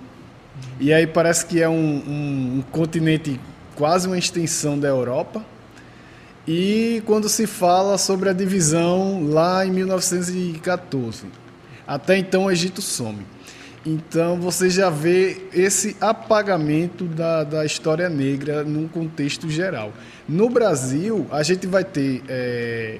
[0.79, 3.39] e aí parece que é um, um, um continente
[3.75, 5.45] quase uma extensão da Europa,
[6.45, 11.25] e quando se fala sobre a divisão lá em 1914.
[11.88, 13.25] Até então o Egito some.
[13.86, 19.91] Então você já vê esse apagamento da, da história negra num contexto geral.
[20.28, 22.99] No Brasil, a gente vai ter é,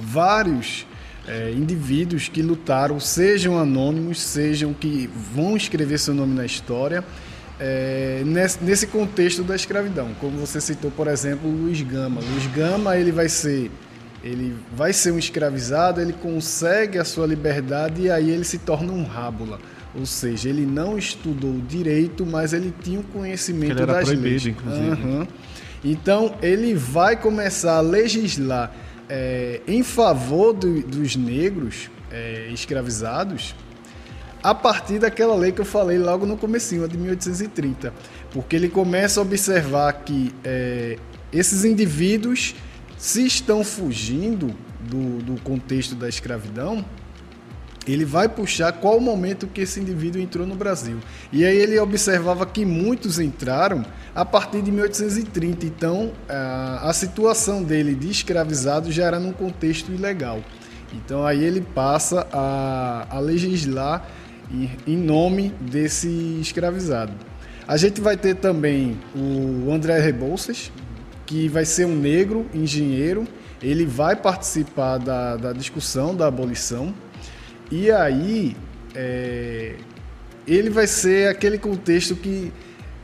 [0.00, 0.86] vários
[1.26, 7.04] é, indivíduos que lutaram, sejam anônimos, sejam que vão escrever seu nome na história,
[7.60, 10.14] é, nesse, nesse, contexto da escravidão.
[10.18, 12.22] Como você citou, por exemplo, Luiz Gama.
[12.22, 13.70] Luiz Gama ele vai ser
[14.22, 18.92] ele vai ser um escravizado, ele consegue a sua liberdade e aí ele se torna
[18.92, 19.58] um rábula.
[19.94, 24.04] Ou seja, ele não estudou direito, mas ele tinha o um conhecimento ele era das
[24.04, 24.46] proibido, leis.
[24.46, 25.02] Inclusive.
[25.02, 25.26] Uhum.
[25.84, 28.72] Então ele vai começar a legislar
[29.08, 33.54] é, em favor do, dos negros é, escravizados
[34.42, 37.92] a partir daquela lei que eu falei logo no comecinho, a de 1830.
[38.30, 40.96] Porque ele começa a observar que é,
[41.32, 42.54] esses indivíduos,
[42.98, 46.84] se estão fugindo do, do contexto da escravidão,
[47.86, 50.98] ele vai puxar qual o momento que esse indivíduo entrou no Brasil.
[51.32, 53.84] E aí ele observava que muitos entraram
[54.14, 55.64] a partir de 1830.
[55.64, 60.42] Então, a, a situação dele de escravizado já era num contexto ilegal.
[60.92, 64.06] Então, aí ele passa a, a legislar
[64.86, 66.08] em nome desse
[66.40, 67.12] escravizado.
[67.66, 70.72] A gente vai ter também o André Rebouças,
[71.28, 73.28] que vai ser um negro engenheiro.
[73.62, 76.94] Ele vai participar da, da discussão da abolição
[77.70, 78.56] e aí,
[78.94, 79.74] é,
[80.46, 82.50] ele vai ser aquele contexto que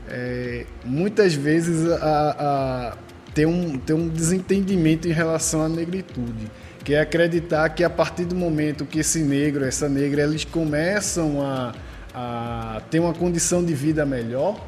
[0.08, 2.96] é, muitas vezes a, a,
[3.34, 6.50] tem, um, tem um desentendimento em relação à negritude,
[6.82, 11.42] que é acreditar que a partir do momento que esse negro, essa negra, eles começam
[11.42, 11.74] a,
[12.14, 14.58] a ter uma condição de vida melhor,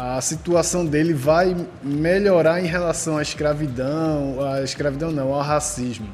[0.00, 6.06] a situação dele vai melhorar em relação à escravidão, à escravidão não, ao racismo.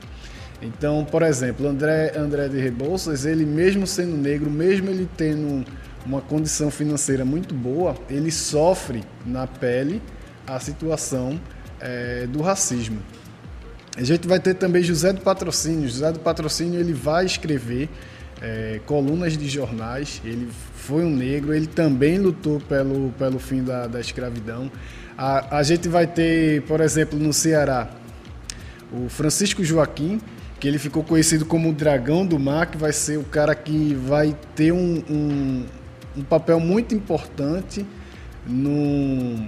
[0.63, 5.67] Então, por exemplo, André, André de Rebouças, ele mesmo sendo negro, mesmo ele tendo
[6.07, 10.01] uma condição financeira muito boa, ele sofre na pele
[10.47, 11.39] a situação
[11.79, 13.03] é, do racismo.
[13.99, 15.87] A gente vai ter também José do Patrocínio.
[15.87, 17.91] José do Patrocínio ele vai escrever
[18.41, 20.21] é, colunas de jornais.
[20.25, 24.71] Ele foi um negro, ele também lutou pelo, pelo fim da, da escravidão.
[25.17, 27.89] A, a gente vai ter, por exemplo, no Ceará,
[28.93, 30.21] o Francisco Joaquim,
[30.59, 33.95] que ele ficou conhecido como o Dragão do Mar, que vai ser o cara que
[33.95, 35.67] vai ter um, um,
[36.17, 37.85] um papel muito importante
[38.47, 39.47] no,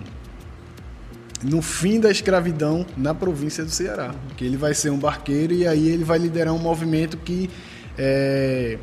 [1.42, 4.14] no fim da escravidão na província do Ceará.
[4.36, 7.48] Que ele vai ser um barqueiro e aí ele vai liderar um movimento que
[7.98, 8.78] é,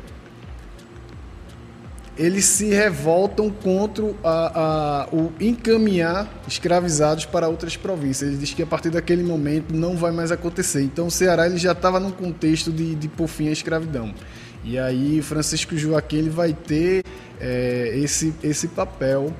[2.16, 4.60] eles se revoltam contra a,
[5.02, 8.30] a, o encaminhar escravizados para outras províncias.
[8.30, 10.82] Ele diz que a partir daquele momento não vai mais acontecer.
[10.82, 14.14] Então o Ceará ele já estava num contexto de, de por fim a escravidão.
[14.62, 17.04] E aí Francisco Joaquim ele vai ter
[17.40, 19.32] é, esse, esse papel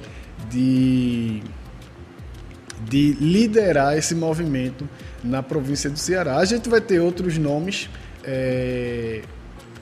[0.51, 1.43] de,
[2.89, 4.89] de liderar esse movimento
[5.23, 6.39] na província do Ceará.
[6.39, 7.89] A gente vai ter outros nomes.
[8.25, 9.23] É,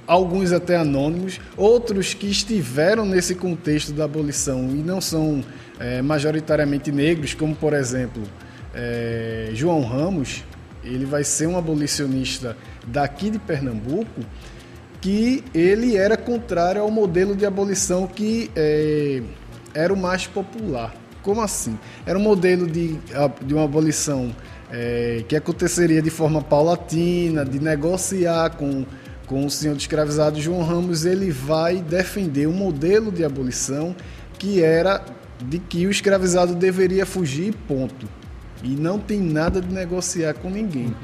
[0.07, 5.43] alguns até anônimos, outros que estiveram nesse contexto da abolição e não são
[5.79, 8.23] é, majoritariamente negros, como por exemplo
[8.75, 10.45] é, João Ramos,
[10.83, 14.23] ele vai ser um abolicionista daqui de Pernambuco,
[15.01, 19.23] que ele era contrário ao modelo de abolição que é,
[19.75, 20.95] era o mais popular.
[21.23, 21.79] Como assim?
[22.05, 22.99] Era um modelo de,
[23.43, 24.35] de uma abolição
[24.71, 28.85] é, que aconteceria de forma paulatina, de negociar com
[29.33, 33.97] com o senhor escravizado João Ramos, ele vai defender um modelo de abolição
[34.39, 35.03] que era
[35.41, 38.07] de que o escravizado deveria fugir, ponto.
[38.63, 40.89] E não tem nada de negociar com ninguém.
[40.89, 40.95] Uhum.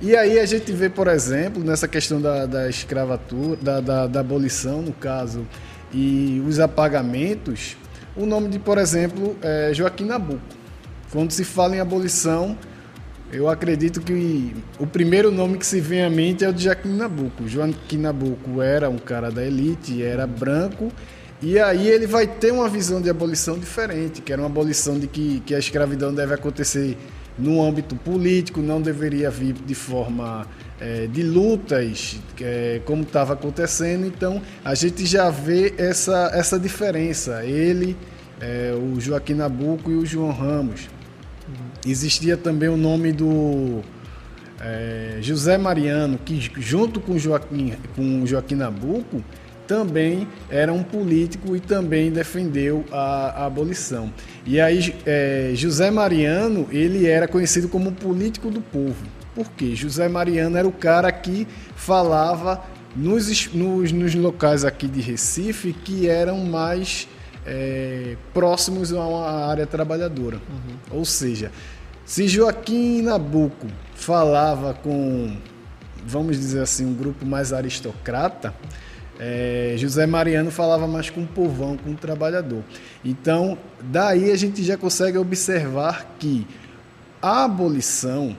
[0.00, 4.20] E aí a gente vê, por exemplo, nessa questão da, da escravatura, da, da, da
[4.20, 5.44] abolição, no caso,
[5.92, 7.76] e os apagamentos,
[8.16, 10.40] o nome de, por exemplo, é Joaquim Nabuco.
[11.10, 12.56] Quando se fala em abolição,
[13.32, 16.94] eu acredito que o primeiro nome que se vem à mente é o de Joaquim
[16.94, 17.48] Nabuco.
[17.48, 20.92] Joaquim Nabuco era um cara da elite, era branco,
[21.40, 25.06] e aí ele vai ter uma visão de abolição diferente, que era uma abolição de
[25.06, 26.96] que, que a escravidão deve acontecer
[27.38, 30.46] no âmbito político, não deveria vir de forma
[30.78, 34.06] é, de lutas, é, como estava acontecendo.
[34.06, 37.44] Então, a gente já vê essa, essa diferença.
[37.44, 37.96] Ele,
[38.40, 40.88] é, o Joaquim Nabuco e o João Ramos.
[41.86, 43.80] Existia também o nome do
[44.60, 49.22] é, José Mariano, que junto com Joaquim, com Joaquim Nabuco,
[49.66, 54.12] também era um político e também defendeu a, a abolição.
[54.44, 59.04] E aí é, José Mariano, ele era conhecido como político do povo.
[59.34, 59.74] Por quê?
[59.74, 62.62] José Mariano era o cara que falava
[62.94, 67.08] nos, nos, nos locais aqui de Recife que eram mais
[67.46, 70.36] é, próximos a uma área trabalhadora.
[70.36, 70.98] Uhum.
[70.98, 71.50] Ou seja,
[72.04, 75.36] se Joaquim Nabuco falava com,
[76.06, 78.54] vamos dizer assim, um grupo mais aristocrata,
[79.18, 82.62] é, José Mariano falava mais com o povão, com o trabalhador.
[83.04, 86.46] Então, daí a gente já consegue observar que
[87.20, 88.36] a abolição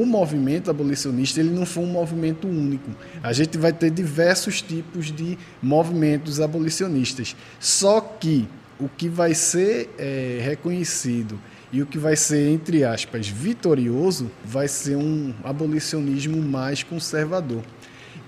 [0.00, 2.90] o movimento abolicionista ele não foi um movimento único.
[3.22, 7.34] A gente vai ter diversos tipos de movimentos abolicionistas.
[7.58, 11.38] Só que o que vai ser é, reconhecido
[11.72, 17.62] E o que vai ser, entre aspas, vitorioso, vai ser um abolicionismo mais conservador.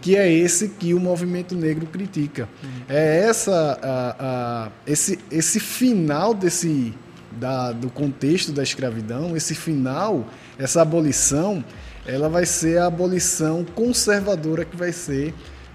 [0.00, 2.48] Que é esse que o movimento negro critica.
[2.62, 2.70] Uhum.
[2.88, 6.92] É essa, a, a, esse, esse final desse,
[7.32, 10.26] da, do contexto da escravidão, esse final,
[10.58, 11.64] essa abolição,
[12.06, 15.34] ela vai ser a abolição conservadora que vai ser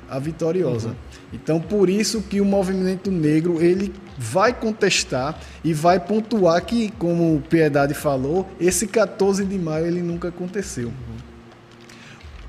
[0.10, 0.90] a vitoriosa.
[0.90, 0.96] Uhum.
[1.34, 7.42] Então, por isso que o movimento negro ele vai contestar e vai pontuar que, como
[7.50, 10.94] Piedade falou, esse 14 de maio ele nunca aconteceu.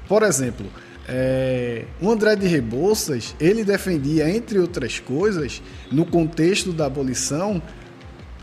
[0.06, 0.66] Por exemplo,
[1.08, 7.62] é, o André de Rebouças ele defendia, entre outras coisas, no contexto da abolição,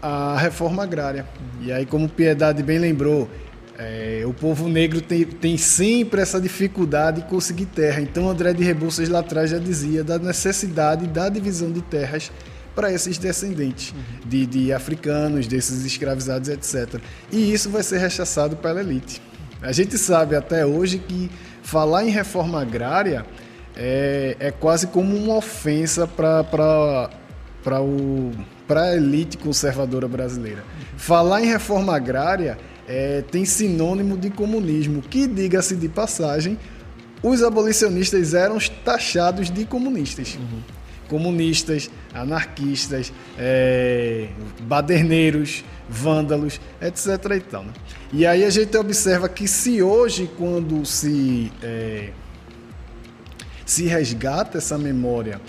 [0.01, 1.27] a reforma agrária.
[1.61, 3.29] E aí, como Piedade bem lembrou,
[3.77, 8.01] é, o povo negro tem, tem sempre essa dificuldade de conseguir terra.
[8.01, 12.31] Então, André de Rebouças lá atrás já dizia da necessidade da divisão de terras
[12.75, 14.29] para esses descendentes uhum.
[14.29, 17.01] de, de africanos, desses escravizados, etc.
[17.31, 19.21] E isso vai ser rechaçado pela elite.
[19.61, 21.29] A gente sabe até hoje que
[21.61, 23.25] falar em reforma agrária
[23.75, 27.09] é, é quase como uma ofensa para
[28.69, 30.63] a elite conservadora brasileira.
[30.97, 32.57] Falar em reforma agrária
[32.91, 36.57] é, tem sinônimo de comunismo, que, diga-se de passagem,
[37.23, 40.35] os abolicionistas eram taxados de comunistas.
[40.35, 40.59] Uhum.
[41.07, 44.27] Comunistas, anarquistas, é,
[44.63, 47.07] baderneiros, vândalos, etc.
[47.37, 47.73] E, tal, né?
[48.11, 52.09] e aí a gente observa que se hoje, quando se, é,
[53.65, 55.39] se resgata essa memória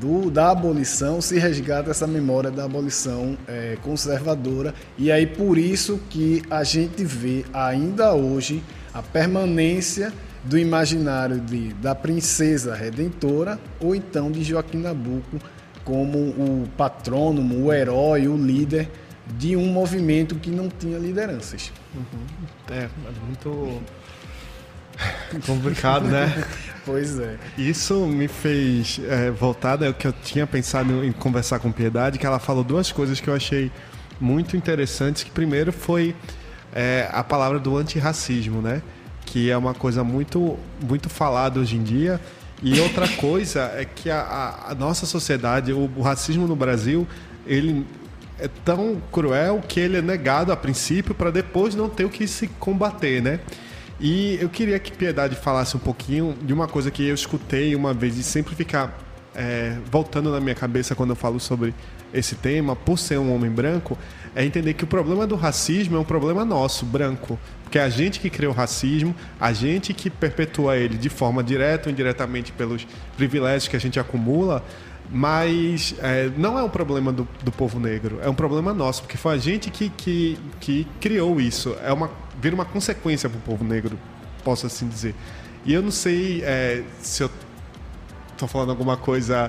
[0.00, 6.00] do, da abolição se resgata essa memória da abolição é, conservadora e aí por isso
[6.08, 8.62] que a gente vê ainda hoje
[8.92, 10.12] a permanência
[10.44, 15.38] do imaginário de, da princesa redentora ou então de Joaquim Nabuco
[15.84, 18.88] como o patrônomo, o herói, o líder
[19.36, 21.72] de um movimento que não tinha lideranças.
[21.94, 22.04] Uhum.
[22.70, 22.90] É, é
[23.26, 23.82] muito
[25.46, 26.32] complicado, né?
[26.84, 27.38] Pois é.
[27.56, 32.26] Isso me fez é, voltar ao que eu tinha pensado em conversar com Piedade, que
[32.26, 33.70] ela falou duas coisas que eu achei
[34.20, 35.22] muito interessantes.
[35.22, 36.14] Que primeiro foi
[36.74, 38.82] é, a palavra do antirracismo, né?
[39.24, 42.20] Que é uma coisa muito, muito falada hoje em dia.
[42.62, 47.06] E outra coisa é que a, a nossa sociedade, o, o racismo no Brasil,
[47.46, 47.86] ele
[48.38, 52.26] é tão cruel que ele é negado a princípio para depois não ter o que
[52.26, 53.38] se combater, né?
[54.02, 57.94] E eu queria que Piedade falasse um pouquinho de uma coisa que eu escutei uma
[57.94, 58.98] vez e sempre ficar
[59.32, 61.72] é, voltando na minha cabeça quando eu falo sobre
[62.12, 63.96] esse tema, por ser um homem branco,
[64.34, 67.38] é entender que o problema do racismo é um problema nosso, branco.
[67.62, 71.40] Porque é a gente que cria o racismo, a gente que perpetua ele de forma
[71.40, 72.84] direta ou indiretamente pelos
[73.16, 74.64] privilégios que a gente acumula,
[75.08, 79.16] mas é, não é um problema do, do povo negro, é um problema nosso, porque
[79.16, 81.76] foi a gente que, que, que criou isso.
[81.84, 82.10] É uma,
[82.42, 83.96] vira uma consequência para o povo negro,
[84.42, 85.14] posso assim dizer.
[85.64, 87.30] E eu não sei é, se eu
[88.32, 89.48] estou falando alguma coisa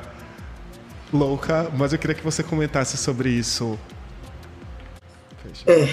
[1.11, 3.79] louca, mas eu queria que você comentasse sobre isso.
[5.65, 5.87] É,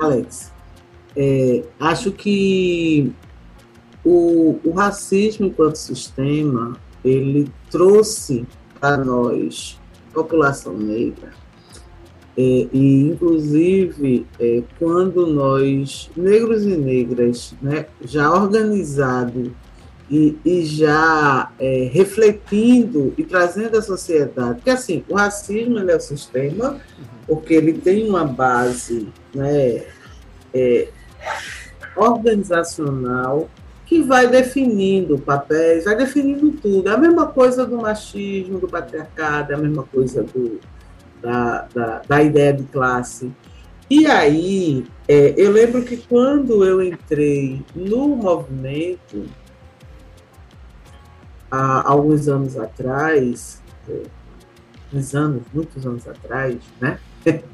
[0.00, 0.52] Alex,
[1.16, 3.12] é, acho que
[4.04, 8.46] o, o racismo enquanto sistema ele trouxe
[8.78, 9.80] para nós,
[10.14, 11.32] população negra,
[12.40, 19.54] é, e inclusive é, quando nós, negros e negras, né, já organizado
[20.10, 26.00] e, e já é, refletindo e trazendo a sociedade, porque assim, o racismo é o
[26.00, 26.80] sistema,
[27.26, 29.84] porque ele tem uma base né,
[30.54, 30.88] é,
[31.94, 33.50] organizacional
[33.84, 36.88] que vai definindo papéis, vai definindo tudo.
[36.88, 40.60] É a mesma coisa do machismo, do patriarcado, é a mesma coisa do,
[41.20, 43.32] da, da, da ideia de classe.
[43.88, 49.28] E aí, é, eu lembro que quando eu entrei no movimento,
[51.50, 54.02] há alguns anos atrás, é,
[54.92, 56.98] uns anos, muitos anos atrás, né?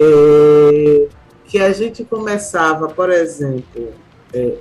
[0.00, 1.08] É,
[1.44, 3.92] que a gente começava, por exemplo,
[4.32, 4.58] é,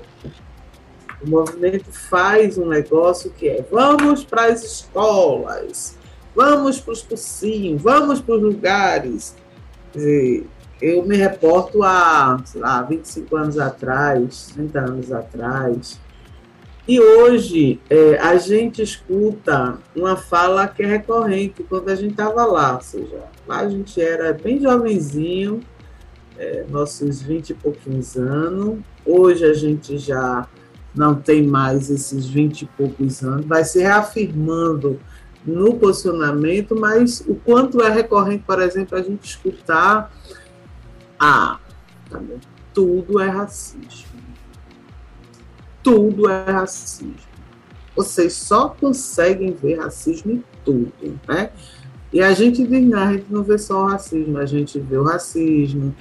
[1.21, 5.95] o movimento faz um negócio que é vamos para as escolas,
[6.37, 9.35] vamos para os cursinhos, vamos para os lugares.
[10.79, 15.99] eu me reporto a, sei lá, 25 anos atrás, 30 anos atrás,
[16.87, 22.45] e hoje é, a gente escuta uma fala que é recorrente quando a gente estava
[22.45, 25.61] lá, ou seja, lá a gente era bem jovenzinho,
[26.37, 30.47] é, nossos 20 e pouquinhos anos, hoje a gente já
[30.93, 34.99] não tem mais esses 20 e poucos anos, vai se reafirmando
[35.45, 40.11] no posicionamento, mas o quanto é recorrente, por exemplo, a gente escutar
[41.19, 41.59] Ah,
[42.09, 42.37] tá bom.
[42.73, 44.17] Tudo é racismo.
[45.81, 47.15] Tudo é racismo.
[47.95, 51.49] Vocês só conseguem ver racismo em tudo, né?
[52.13, 54.97] E a gente diz, não, a gente não vê só o racismo, a gente vê
[54.97, 55.95] o racismo,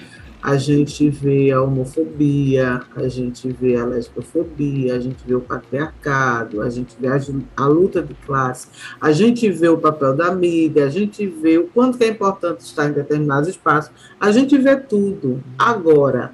[0.47, 6.63] a gente vê a homofobia, a gente vê a lesbofobia, a gente vê o patriarcado,
[6.63, 7.19] a gente vê a,
[7.57, 8.69] a, luta de classe,
[9.01, 12.89] a gente vê o papel da mídia, a gente vê o quanto é importante estar
[12.89, 13.91] em determinados espaços,
[14.21, 15.43] a gente vê tudo.
[15.59, 16.31] Agora,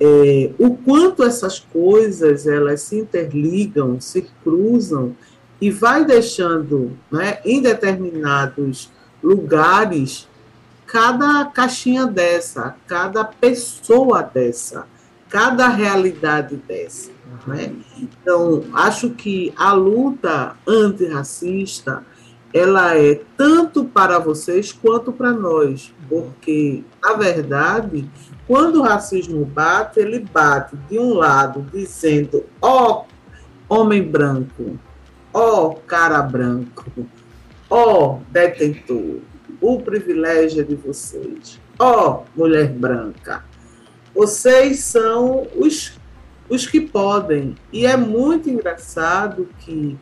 [0.00, 5.14] é, o quanto essas coisas elas se interligam, se cruzam
[5.60, 8.90] e vai deixando né, em determinados
[9.22, 10.26] lugares
[10.94, 14.86] cada caixinha dessa, cada pessoa dessa,
[15.28, 17.10] cada realidade dessa.
[17.48, 17.74] Né?
[17.98, 22.06] Então, acho que a luta antirracista
[22.52, 28.08] ela é tanto para vocês quanto para nós, porque, na verdade,
[28.46, 33.04] quando o racismo bate, ele bate de um lado dizendo, ó
[33.68, 34.78] oh, homem branco,
[35.32, 36.84] ó oh, cara branco,
[37.68, 39.18] ó oh, detentor,
[39.64, 41.58] o privilégio é de vocês.
[41.78, 43.42] Ó, oh, mulher branca,
[44.14, 45.98] vocês são os,
[46.50, 47.54] os que podem.
[47.72, 49.96] E é muito engraçado que,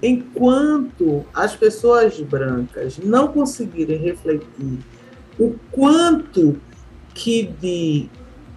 [0.00, 4.78] enquanto as pessoas brancas não conseguirem refletir
[5.36, 6.60] o quanto
[7.12, 8.08] que de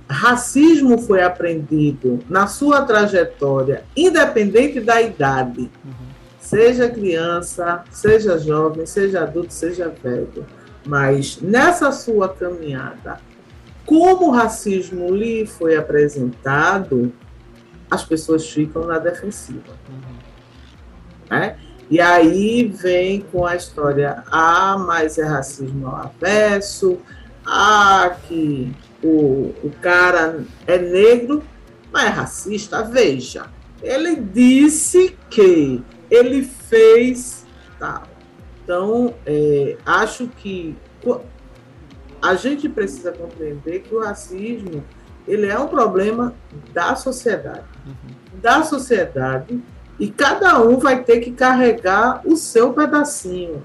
[0.07, 5.71] racismo foi aprendido na sua trajetória, independente da idade.
[5.83, 6.12] Uhum
[6.43, 10.45] seja criança, seja jovem, seja adulto, seja velho.
[10.85, 13.19] Mas nessa sua caminhada,
[13.85, 17.13] como o racismo lhe foi apresentado,
[17.89, 19.73] as pessoas ficam na defensiva.
[19.89, 20.17] Uhum.
[21.29, 21.55] Né?
[21.89, 26.97] E aí vem com a história, ah, mas é racismo ao avesso,
[27.45, 31.41] ah, que o, o cara é negro,
[31.91, 32.83] mas é racista.
[32.83, 33.45] Veja,
[33.81, 35.83] ele disse que
[36.13, 37.45] ele fez
[37.79, 38.03] tal.
[38.63, 40.77] Então, é, acho que
[42.21, 44.83] a gente precisa compreender que o racismo
[45.27, 46.35] ele é um problema
[46.71, 48.39] da sociedade, uhum.
[48.41, 49.61] da sociedade,
[49.99, 53.63] e cada um vai ter que carregar o seu pedacinho.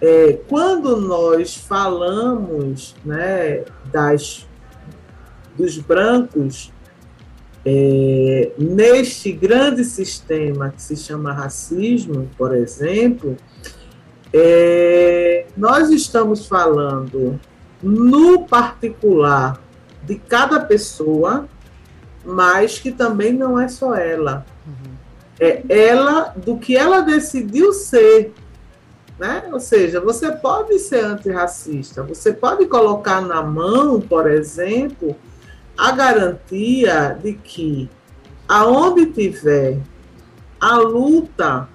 [0.00, 4.46] É, quando nós falamos né, das,
[5.56, 6.72] dos brancos
[7.68, 13.36] é, neste grande sistema que se chama racismo, por exemplo,
[14.32, 17.40] é, nós estamos falando
[17.82, 19.60] no particular
[20.04, 21.48] de cada pessoa,
[22.24, 24.46] mas que também não é só ela.
[25.40, 28.32] É ela do que ela decidiu ser.
[29.18, 29.42] Né?
[29.52, 35.16] Ou seja, você pode ser antirracista, você pode colocar na mão, por exemplo,
[35.76, 37.88] a garantia de que
[38.48, 39.78] aonde tiver
[40.60, 41.68] a luta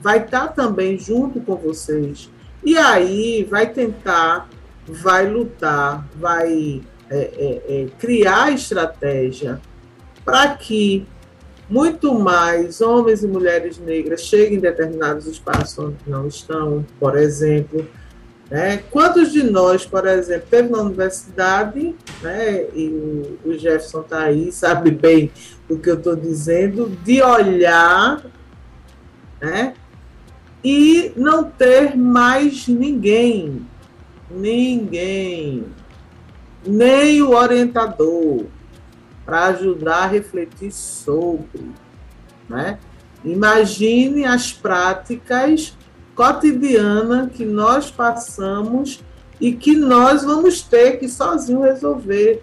[0.00, 2.30] vai estar tá também junto com vocês.
[2.64, 4.48] E aí vai tentar,
[4.86, 9.60] vai lutar, vai é, é, é, criar estratégia
[10.24, 11.06] para que
[11.68, 17.86] muito mais homens e mulheres negras cheguem em determinados espaços onde não estão, por exemplo,
[18.50, 18.78] né?
[18.90, 24.90] Quantos de nós, por exemplo, teve na universidade, né, e o, Jefferson está aí, sabe
[24.90, 25.32] bem
[25.68, 28.24] o que eu estou dizendo, de olhar
[29.40, 29.74] né,
[30.62, 33.66] e não ter mais ninguém,
[34.30, 35.64] ninguém,
[36.64, 38.44] nem o orientador,
[39.24, 41.68] para ajudar a refletir sobre.
[42.48, 42.78] Né?
[43.24, 45.76] Imagine as práticas
[46.16, 49.04] cotidiana que nós passamos
[49.38, 52.42] e que nós vamos ter que sozinho resolver.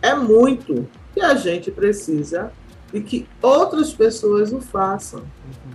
[0.00, 0.88] É muito.
[1.16, 2.52] E a gente precisa
[2.92, 5.24] de que outras pessoas o façam,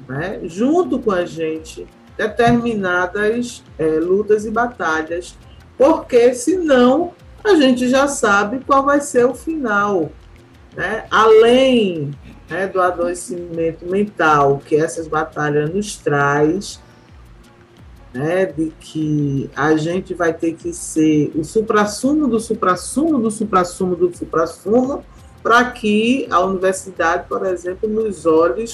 [0.08, 0.40] né?
[0.46, 1.86] junto com a gente,
[2.18, 5.38] determinadas é, lutas e batalhas,
[5.78, 7.12] porque senão
[7.44, 10.12] a gente já sabe qual vai ser o final.
[10.76, 11.06] Né?
[11.12, 12.12] Além
[12.50, 16.80] né, do adoecimento mental que essas batalhas nos traz,
[18.14, 23.96] né, de que a gente vai ter que ser o suprassumo do suprassumo do suprassumo
[23.96, 25.04] do suprassumo
[25.42, 28.66] para que a universidade, por exemplo, nos olhe,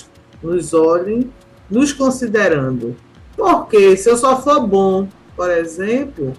[0.44, 1.32] nos olhem,
[1.70, 2.96] nos considerando.
[3.36, 6.34] Porque se eu só for bom, por exemplo,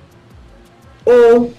[1.05, 1.53] ou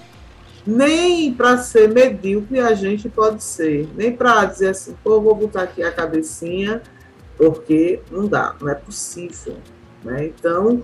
[0.66, 5.62] nem para ser medíocre a gente pode ser, nem para dizer assim, pô, vou botar
[5.62, 6.80] aqui a cabecinha,
[7.36, 9.56] porque não dá, não é possível.
[10.04, 10.26] Né?
[10.26, 10.82] Então,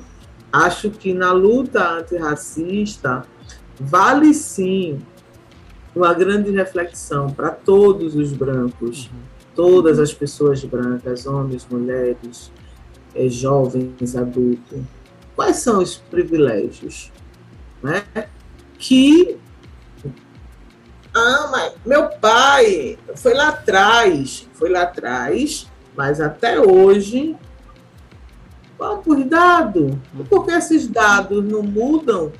[0.52, 3.24] acho que na luta antirracista
[3.78, 4.98] vale sim
[5.94, 9.18] uma grande reflexão para todos os brancos, uhum.
[9.54, 12.52] todas as pessoas brancas, homens, mulheres,
[13.14, 14.80] é, jovens, adultos.
[15.34, 17.12] Quais são os privilégios
[17.82, 18.04] né?
[18.78, 19.38] que
[21.14, 27.34] ah, mas meu pai foi lá atrás, foi lá atrás, mas até hoje,
[28.78, 30.00] por dado?
[30.28, 32.32] Porque esses dados não mudam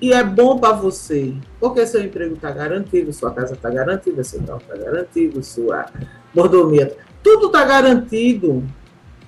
[0.00, 4.42] e é bom para você, porque seu emprego está garantido, sua casa está garantida, seu
[4.42, 5.86] carro está garantido, sua
[6.34, 8.62] mordomia, tudo está garantido.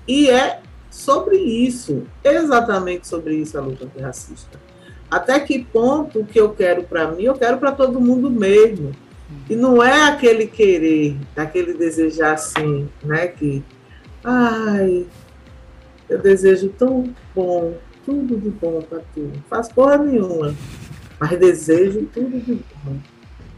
[0.06, 4.66] E é sobre isso, exatamente sobre isso a luta antirracista
[5.10, 8.92] até que ponto que eu quero para mim, eu quero para todo mundo mesmo.
[9.48, 13.26] E não é aquele querer, aquele desejar assim, né?
[13.26, 13.62] Que,
[14.22, 15.06] ai,
[16.08, 19.32] eu desejo tão bom, tudo de bom para tu.
[19.48, 20.54] Faz porra nenhuma,
[21.18, 22.98] mas desejo tudo de bom.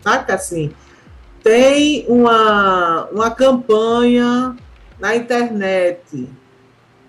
[0.03, 0.73] Saca assim?
[1.43, 4.57] Tem uma, uma campanha
[4.99, 6.29] na internet.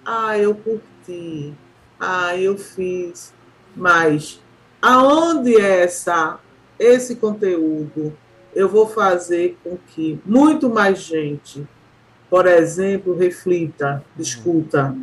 [0.06, 1.54] Ah, eu curti.
[2.00, 3.34] Ah, eu fiz
[3.76, 4.42] mas
[4.82, 6.40] aonde é essa
[6.78, 8.14] esse conteúdo
[8.56, 11.68] eu vou fazer com que muito mais gente,
[12.30, 14.96] por exemplo, reflita, discuta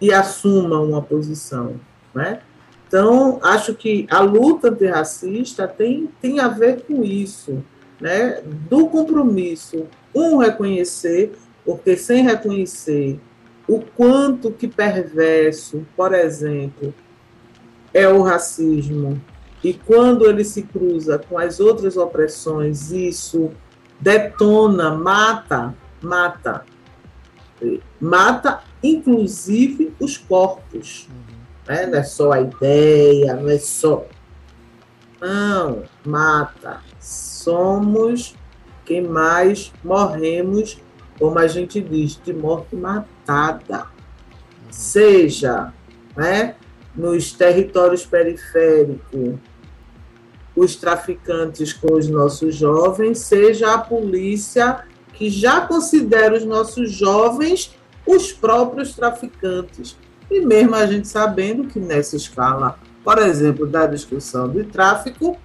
[0.00, 1.80] e assuma uma posição,
[2.14, 2.40] né?
[2.86, 7.64] Então, acho que a luta antirracista tem, tem a ver com isso,
[8.00, 8.42] né?
[8.44, 11.32] Do compromisso, um reconhecer,
[11.64, 13.18] porque sem reconhecer
[13.68, 16.94] o quanto que perverso, por exemplo,
[17.92, 19.20] é o racismo.
[19.64, 23.50] E quando ele se cruza com as outras opressões, isso
[24.00, 26.64] detona, mata, mata.
[28.00, 31.08] Mata, inclusive, os corpos.
[31.66, 31.86] Né?
[31.86, 34.06] Não é só a ideia, não é só.
[35.20, 36.80] Não, mata.
[37.00, 38.34] Somos
[38.84, 40.78] quem mais morremos,
[41.18, 43.86] como a gente diz, de morte matada.
[44.70, 45.72] Seja,
[46.16, 46.54] né?
[46.94, 49.38] nos territórios periféricos
[50.56, 54.84] os traficantes com os nossos jovens, seja a polícia
[55.16, 57.74] que já considera os nossos jovens
[58.06, 59.96] os próprios traficantes.
[60.30, 65.36] E mesmo a gente sabendo que nessa escala, por exemplo, da discussão de tráfico,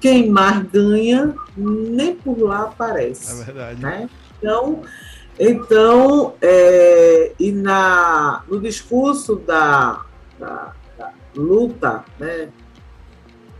[0.00, 3.42] quem mais ganha nem por lá aparece.
[3.42, 3.80] É verdade.
[3.80, 4.10] Né?
[4.38, 4.82] Então,
[5.38, 10.04] então é, e na, no discurso da,
[10.38, 12.48] da, da luta né,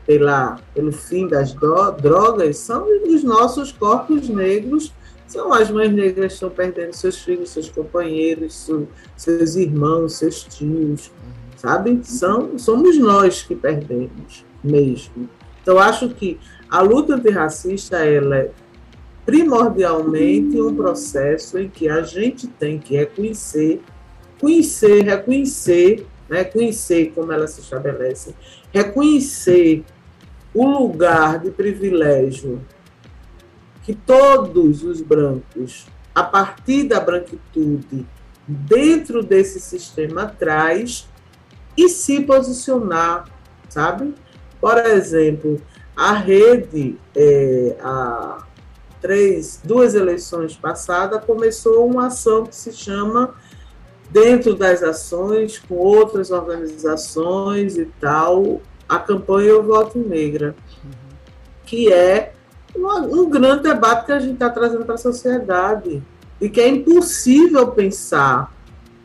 [0.06, 4.92] pela, pelo fim das drogas são os nossos corpos negros,
[5.26, 8.70] são as mães negras que estão perdendo seus filhos, seus companheiros,
[9.16, 11.10] seus irmãos, seus tios,
[11.56, 12.00] sabe?
[12.04, 15.28] São, somos nós que perdemos mesmo.
[15.60, 16.38] Então, acho que
[16.70, 18.50] a luta antirracista ela é
[19.24, 23.82] primordialmente um processo em que a gente tem que reconhecer,
[24.38, 26.44] conhecer, reconhecer né?
[26.44, 28.34] conhecer como ela se estabelece,
[28.72, 29.84] reconhecer
[30.56, 32.64] o lugar de privilégio
[33.82, 38.06] que todos os brancos, a partir da branquitude,
[38.48, 41.06] dentro desse sistema traz
[41.76, 43.28] e se posicionar,
[43.68, 44.14] sabe?
[44.58, 45.60] Por exemplo,
[45.94, 48.38] a rede, é, há
[48.98, 53.34] três, duas eleições passadas, começou uma ação que se chama
[54.10, 60.54] dentro das ações, com outras organizações e tal, a campanha Eu Voto Negra,
[61.64, 62.32] que é
[62.74, 66.02] uma, um grande debate que a gente está trazendo para a sociedade.
[66.40, 68.54] E que é impossível pensar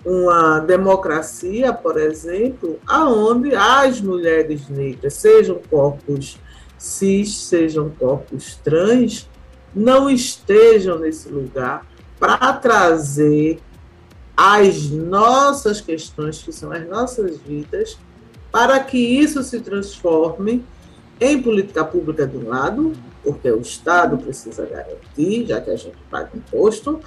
[0.06, 6.38] uma democracia, por exemplo, aonde as mulheres negras, sejam corpos
[6.78, 9.30] cis, sejam corpos trans,
[9.74, 11.86] não estejam nesse lugar
[12.20, 13.60] para trazer
[14.36, 17.98] as nossas questões, que são as nossas vidas,
[18.52, 20.64] para que isso se transforme
[21.20, 22.94] em política pública de um lado,
[23.24, 27.00] porque o Estado precisa garantir, já que a gente paga imposto,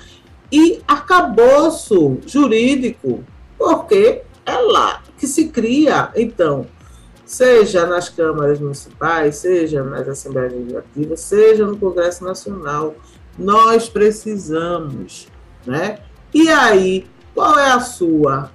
[0.51, 3.25] e arcabouço jurídico,
[3.59, 6.67] porque é lá que se cria, então,
[7.25, 12.95] seja nas câmaras municipais, seja nas assembleias legislativas, seja no Congresso Nacional,
[13.37, 15.27] nós precisamos,
[15.67, 15.99] né?
[16.33, 18.51] E aí qual é a sua?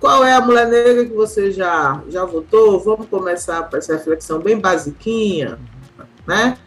[0.00, 2.78] Qual é a mulher negra que você já, já votou?
[2.80, 5.58] Vamos começar com essa reflexão bem basiquinha,
[6.26, 6.58] né?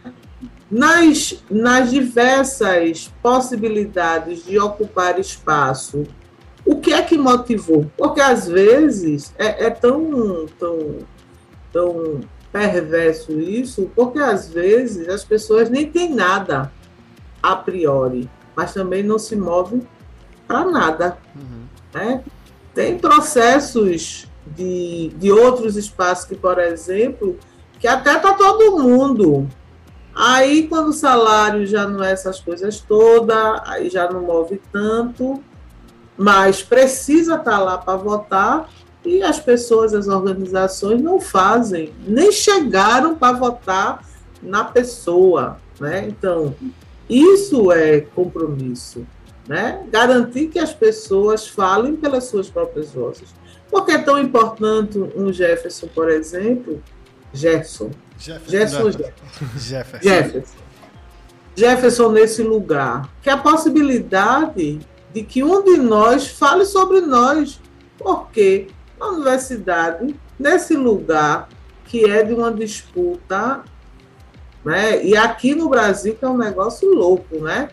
[0.70, 6.04] Nas, nas diversas possibilidades de ocupar espaço,
[6.64, 7.90] o que é que motivou?
[7.96, 10.98] Porque às vezes é, é tão, tão,
[11.72, 12.20] tão
[12.52, 16.70] perverso isso, porque às vezes as pessoas nem têm nada
[17.42, 19.86] a priori, mas também não se movem
[20.46, 21.18] para nada.
[21.34, 21.64] Uhum.
[21.94, 22.24] Né?
[22.80, 24.26] Tem processos
[24.56, 27.38] de, de outros espaços que, por exemplo,
[27.78, 29.46] que até está todo mundo.
[30.14, 35.44] Aí, quando o salário já não é essas coisas todas, aí já não move tanto,
[36.16, 38.70] mas precisa estar tá lá para votar
[39.04, 44.08] e as pessoas, as organizações não fazem, nem chegaram para votar
[44.42, 46.08] na pessoa, né?
[46.08, 46.54] Então,
[47.10, 49.06] isso é compromisso,
[49.50, 49.84] né?
[49.90, 53.34] Garantir que as pessoas falem pelas suas próprias vozes.
[53.68, 56.80] Por que é tão importante um Jefferson, por exemplo?
[57.34, 57.90] Jefferson.
[58.16, 58.92] Jefferson.
[58.92, 59.12] Jefferson.
[59.58, 60.08] Jefferson.
[60.08, 60.56] Jefferson.
[61.56, 63.10] Jefferson nesse lugar.
[63.20, 64.78] Que a possibilidade
[65.12, 67.60] de que um de nós fale sobre nós.
[67.98, 68.68] Porque
[69.00, 71.48] a universidade, nesse lugar
[71.86, 73.64] que é de uma disputa,
[74.64, 75.04] né?
[75.04, 77.68] E aqui no Brasil que é um negócio louco, né?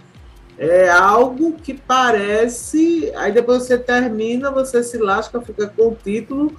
[0.57, 3.11] É algo que parece.
[3.15, 6.55] Aí depois você termina, você se lasca, fica com o título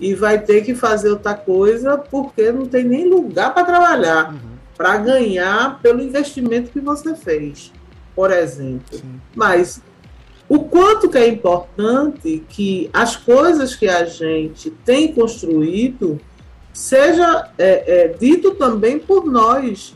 [0.00, 4.38] e vai ter que fazer outra coisa porque não tem nem lugar para trabalhar, uhum.
[4.76, 7.70] para ganhar pelo investimento que você fez,
[8.14, 8.96] por exemplo.
[8.96, 9.20] Sim.
[9.34, 9.82] Mas
[10.48, 16.18] o quanto que é importante que as coisas que a gente tem construído
[16.72, 19.94] seja é, é, dito também por nós,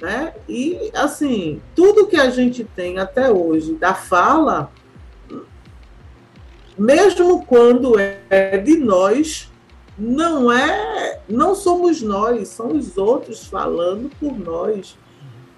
[0.00, 0.34] né?
[0.48, 4.70] E, assim, tudo que a gente tem até hoje da fala,
[6.78, 9.50] mesmo quando é de nós,
[9.98, 14.96] não é, não somos nós, são os outros falando por nós.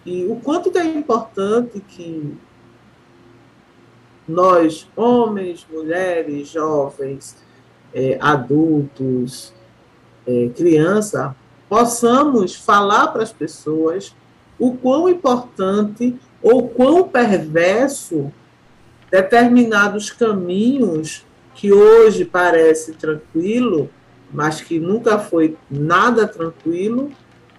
[0.05, 2.39] E o quanto que é importante que
[4.27, 7.37] nós, homens, mulheres, jovens,
[7.93, 9.53] é, adultos,
[10.27, 11.37] é, criança,
[11.69, 14.15] possamos falar para as pessoas
[14.61, 18.31] o quão importante ou quão perverso
[19.11, 23.91] determinados caminhos que hoje parece tranquilo,
[24.33, 27.11] mas que nunca foi nada tranquilo,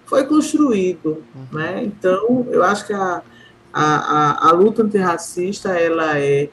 [0.06, 1.58] foi construído, uhum.
[1.58, 1.84] né?
[1.84, 3.22] Então, eu acho que a,
[3.72, 6.48] a, a, a luta antirracista ela é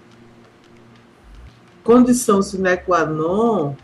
[1.84, 3.76] condição sine qua non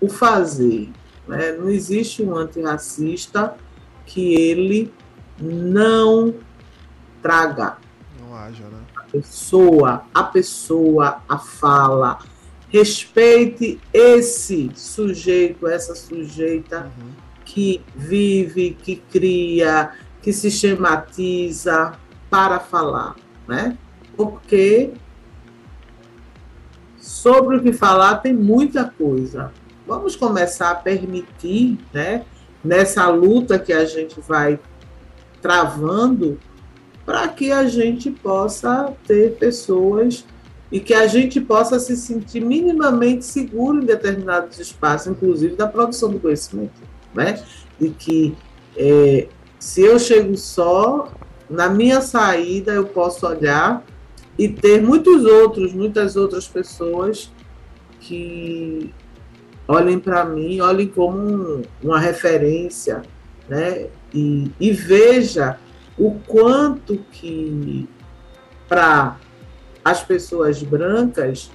[0.00, 0.90] o fazer.
[1.26, 1.52] Né?
[1.52, 3.54] Não existe um antirracista
[4.04, 4.92] que ele
[5.38, 6.34] não
[7.22, 7.76] traga.
[8.20, 8.78] Não haja, né?
[8.96, 12.18] A pessoa, a pessoa, a fala.
[12.68, 17.10] Respeite esse sujeito, essa sujeita uhum.
[17.44, 21.92] que vive, que cria, que sistematiza
[22.28, 23.14] para falar,
[23.46, 23.78] né?
[24.16, 24.92] Porque
[26.98, 29.52] sobre o que falar tem muita coisa.
[29.86, 32.24] Vamos começar a permitir, né,
[32.64, 34.58] nessa luta que a gente vai
[35.40, 36.38] travando
[37.04, 40.24] para que a gente possa ter pessoas
[40.70, 46.10] e que a gente possa se sentir minimamente seguro em determinados espaços, inclusive da produção
[46.10, 46.72] do conhecimento,
[47.14, 47.40] né?
[47.80, 48.36] E que
[48.76, 49.28] é,
[49.58, 51.08] se eu chego só,
[51.48, 53.84] na minha saída eu posso olhar
[54.36, 57.30] e ter muitos outros, muitas outras pessoas
[58.00, 58.92] que
[59.68, 63.02] olhem para mim, olhem como um, uma referência,
[63.48, 63.88] né?
[64.12, 65.58] e, e veja
[65.98, 67.88] o quanto que
[68.68, 69.18] para
[69.84, 71.50] as pessoas brancas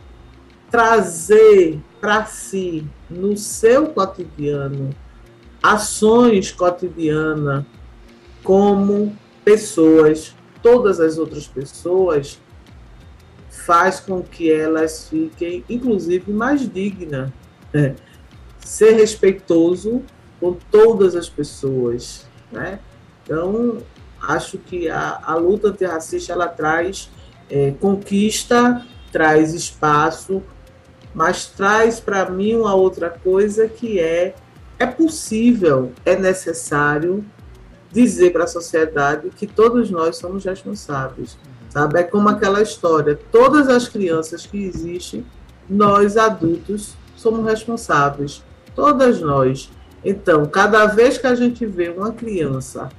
[0.69, 4.89] trazer para si no seu cotidiano
[5.61, 7.65] ações cotidianas
[8.43, 12.39] como pessoas, todas as outras pessoas
[13.49, 17.31] faz com que elas fiquem inclusive mais dignas.
[17.71, 17.95] Né?
[18.59, 20.01] Ser respeitoso
[20.41, 22.79] com todas as pessoas, né?
[23.23, 23.77] Então,
[24.21, 27.09] acho que a, a luta antirracista ela traz
[27.49, 30.41] é, conquista, traz espaço,
[31.13, 34.33] mas traz para mim uma outra coisa que é
[34.79, 37.23] é possível, é necessário
[37.91, 41.37] dizer para a sociedade que todos nós somos responsáveis,
[41.69, 41.99] sabe?
[41.99, 45.23] É como aquela história, todas as crianças que existem,
[45.69, 48.43] nós adultos somos responsáveis,
[48.75, 49.69] todas nós.
[50.03, 52.89] Então, cada vez que a gente vê uma criança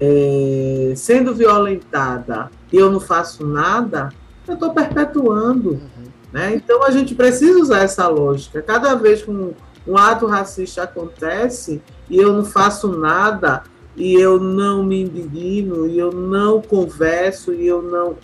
[0.00, 4.10] é, sendo violentada e eu não faço nada,
[4.46, 5.70] eu estou perpetuando.
[5.70, 6.08] Uhum.
[6.32, 6.54] Né?
[6.54, 8.60] Então, a gente precisa usar essa lógica.
[8.60, 9.54] Cada vez que um,
[9.86, 13.62] um ato racista acontece e eu não faço nada,
[13.96, 18.16] e eu não me indigno, e eu não converso, e eu não.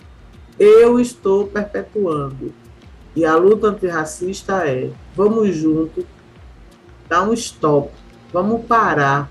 [0.57, 2.53] Eu estou perpetuando.
[3.15, 6.05] E a luta antirracista é: vamos juntos,
[7.07, 7.91] dar um stop,
[8.31, 9.29] vamos parar,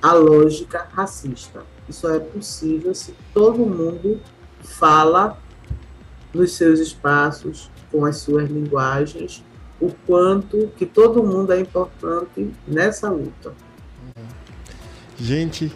[0.00, 1.62] a lógica racista.
[1.88, 4.20] Isso é possível se todo mundo
[4.62, 5.38] fala
[6.34, 9.44] nos seus espaços, com as suas linguagens,
[9.80, 13.52] o quanto que todo mundo é importante nessa luta.
[15.18, 15.72] Gente,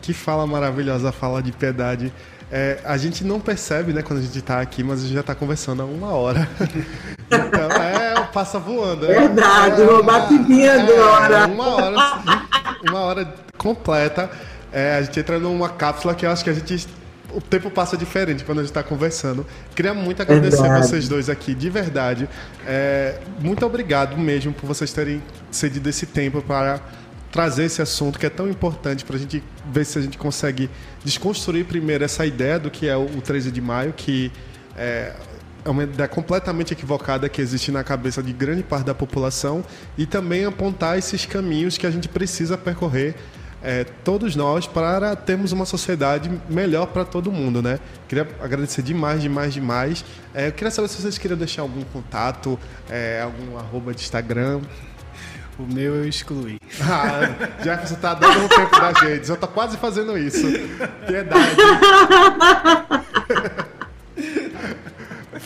[0.00, 2.12] que fala maravilhosa, fala de piedade.
[2.50, 5.20] É, a gente não percebe, né, quando a gente está aqui, mas a gente já
[5.20, 6.48] está conversando há uma hora.
[7.26, 7.91] então, é,
[8.32, 9.04] passa voando.
[9.06, 11.46] É, Verdade, é, uma batidinha é, agora.
[11.46, 11.96] Uma hora,
[12.88, 14.30] uma hora completa.
[14.72, 16.88] É, a gente entra numa cápsula que eu acho que a gente
[17.34, 19.46] o tempo passa diferente quando a gente está conversando.
[19.74, 20.86] Queria muito agradecer verdade.
[20.86, 22.28] vocês dois aqui, de verdade.
[22.66, 26.80] É, muito obrigado mesmo por vocês terem cedido esse tempo para
[27.30, 30.68] trazer esse assunto que é tão importante para a gente ver se a gente consegue
[31.02, 34.30] desconstruir primeiro essa ideia do que é o 13 de maio, que
[34.76, 35.14] é,
[35.64, 39.64] é uma ideia completamente equivocada que existe na cabeça de grande parte da população
[39.96, 43.14] e também apontar esses caminhos que a gente precisa percorrer
[43.62, 47.78] é, todos nós para termos uma sociedade melhor para todo mundo, né?
[48.08, 50.04] Queria agradecer demais, demais, demais.
[50.34, 52.58] É, eu queria saber se vocês queriam deixar algum contato,
[52.90, 54.60] é, algum arroba de Instagram.
[55.58, 56.58] O meu eu excluí.
[56.80, 60.42] Ah, já que você tá dando um tempo da gente, eu tô quase fazendo isso.
[61.06, 61.56] Piedade.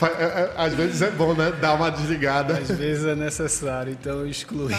[0.02, 1.52] É, é, às vezes é bom, né?
[1.52, 2.58] Dar uma desligada.
[2.58, 4.74] Às vezes é necessário, então eu excluí.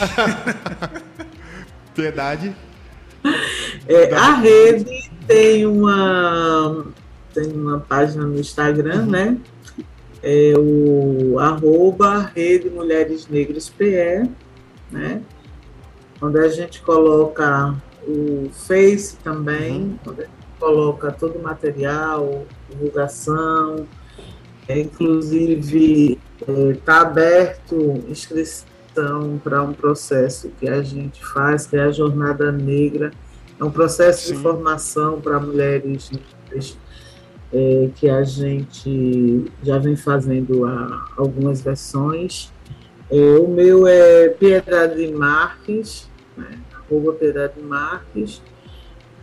[1.96, 2.56] Piedade.
[3.88, 6.86] É, a rede tem uma,
[7.34, 9.06] tem uma página no Instagram, uhum.
[9.08, 9.38] né?
[10.22, 14.30] É o arroba Rede Mulheres Negras PE,
[14.92, 15.22] né?
[16.22, 17.76] Onde a gente coloca
[18.08, 20.00] o Face também, uhum.
[20.08, 23.88] onde a gente coloca todo o material, divulgação,
[24.68, 26.20] é, inclusive
[26.74, 32.52] está é, aberto inscrição para um processo que a gente faz, que é a Jornada
[32.52, 33.12] Negra.
[33.60, 34.36] É um processo Sim.
[34.36, 36.78] de formação para mulheres negras
[37.54, 40.64] é, que a gente já vem fazendo
[41.16, 42.52] algumas versões.
[43.10, 48.42] É, o meu é Piedade Marques, né, arroba Piedade Marques,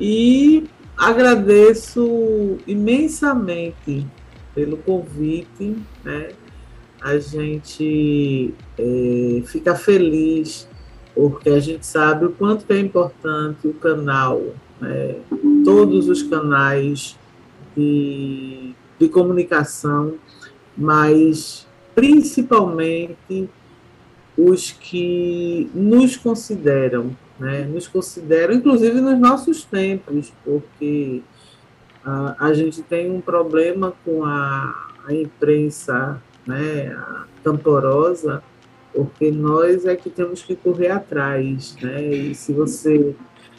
[0.01, 0.65] e
[0.97, 4.07] agradeço imensamente
[4.55, 6.31] pelo convite, né?
[7.01, 10.67] a gente é, fica feliz
[11.15, 14.41] porque a gente sabe o quanto é importante o canal,
[14.81, 15.17] né?
[15.65, 17.17] todos os canais
[17.77, 20.15] de, de comunicação,
[20.77, 23.49] mas principalmente
[24.37, 27.65] os que nos consideram, né?
[27.65, 31.23] nos consideram, inclusive nos nossos tempos, porque
[32.05, 36.97] a, a gente tem um problema com a, a imprensa né,
[37.43, 38.43] tamporosa,
[38.93, 42.03] porque nós é que temos que correr atrás, né?
[42.03, 43.17] E se você,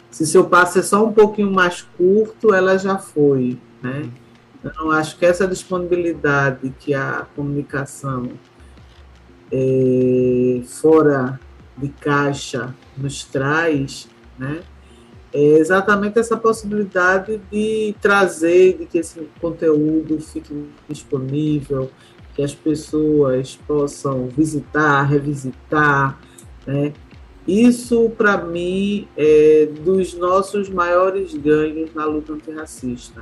[0.10, 4.10] se seu passo é só um pouquinho mais curto, ela já foi, né?
[4.64, 8.32] Então, acho que essa disponibilidade que a comunicação
[9.52, 11.40] é, fora
[11.78, 14.08] de caixa nos traz,
[14.40, 14.62] né?
[15.38, 21.92] É exatamente essa possibilidade de trazer, de que esse conteúdo fique disponível,
[22.34, 26.18] que as pessoas possam visitar, revisitar,
[26.66, 26.94] né?
[27.46, 33.22] Isso, para mim, é dos nossos maiores ganhos na luta antirracista.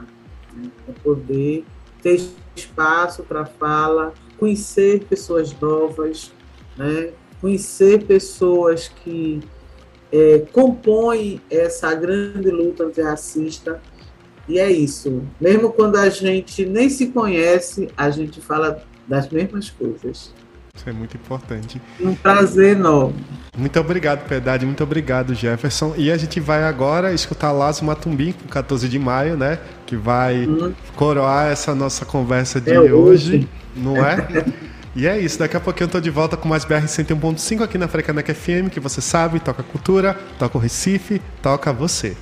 [0.54, 0.70] Né?
[0.88, 1.66] É poder
[2.00, 2.22] ter
[2.56, 6.32] espaço para fala, conhecer pessoas novas,
[6.78, 7.10] né?
[7.42, 9.42] conhecer pessoas que
[10.14, 13.82] é, compõem essa grande luta antirracista.
[14.48, 15.24] E é isso.
[15.42, 20.32] Mesmo quando a gente nem se conhece, a gente fala das mesmas coisas.
[20.76, 21.82] Isso é muito importante.
[22.00, 23.24] Um prazer enorme.
[23.58, 24.66] Muito obrigado, Piedade.
[24.66, 25.94] Muito obrigado, Jefferson.
[25.98, 29.60] E a gente vai agora escutar Lazo Matumbim, com 14 de maio, né?
[29.86, 30.74] Que vai hum.
[30.96, 34.28] coroar essa nossa conversa de é hoje, hoje, não é?
[34.96, 35.40] e é isso.
[35.40, 38.70] Daqui a pouquinho eu tô de volta com mais BR 101.5 aqui na Frecaneca FM,
[38.72, 42.16] que você sabe, toca cultura, toca o Recife, toca você.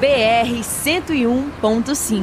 [0.00, 2.22] BR 101.5.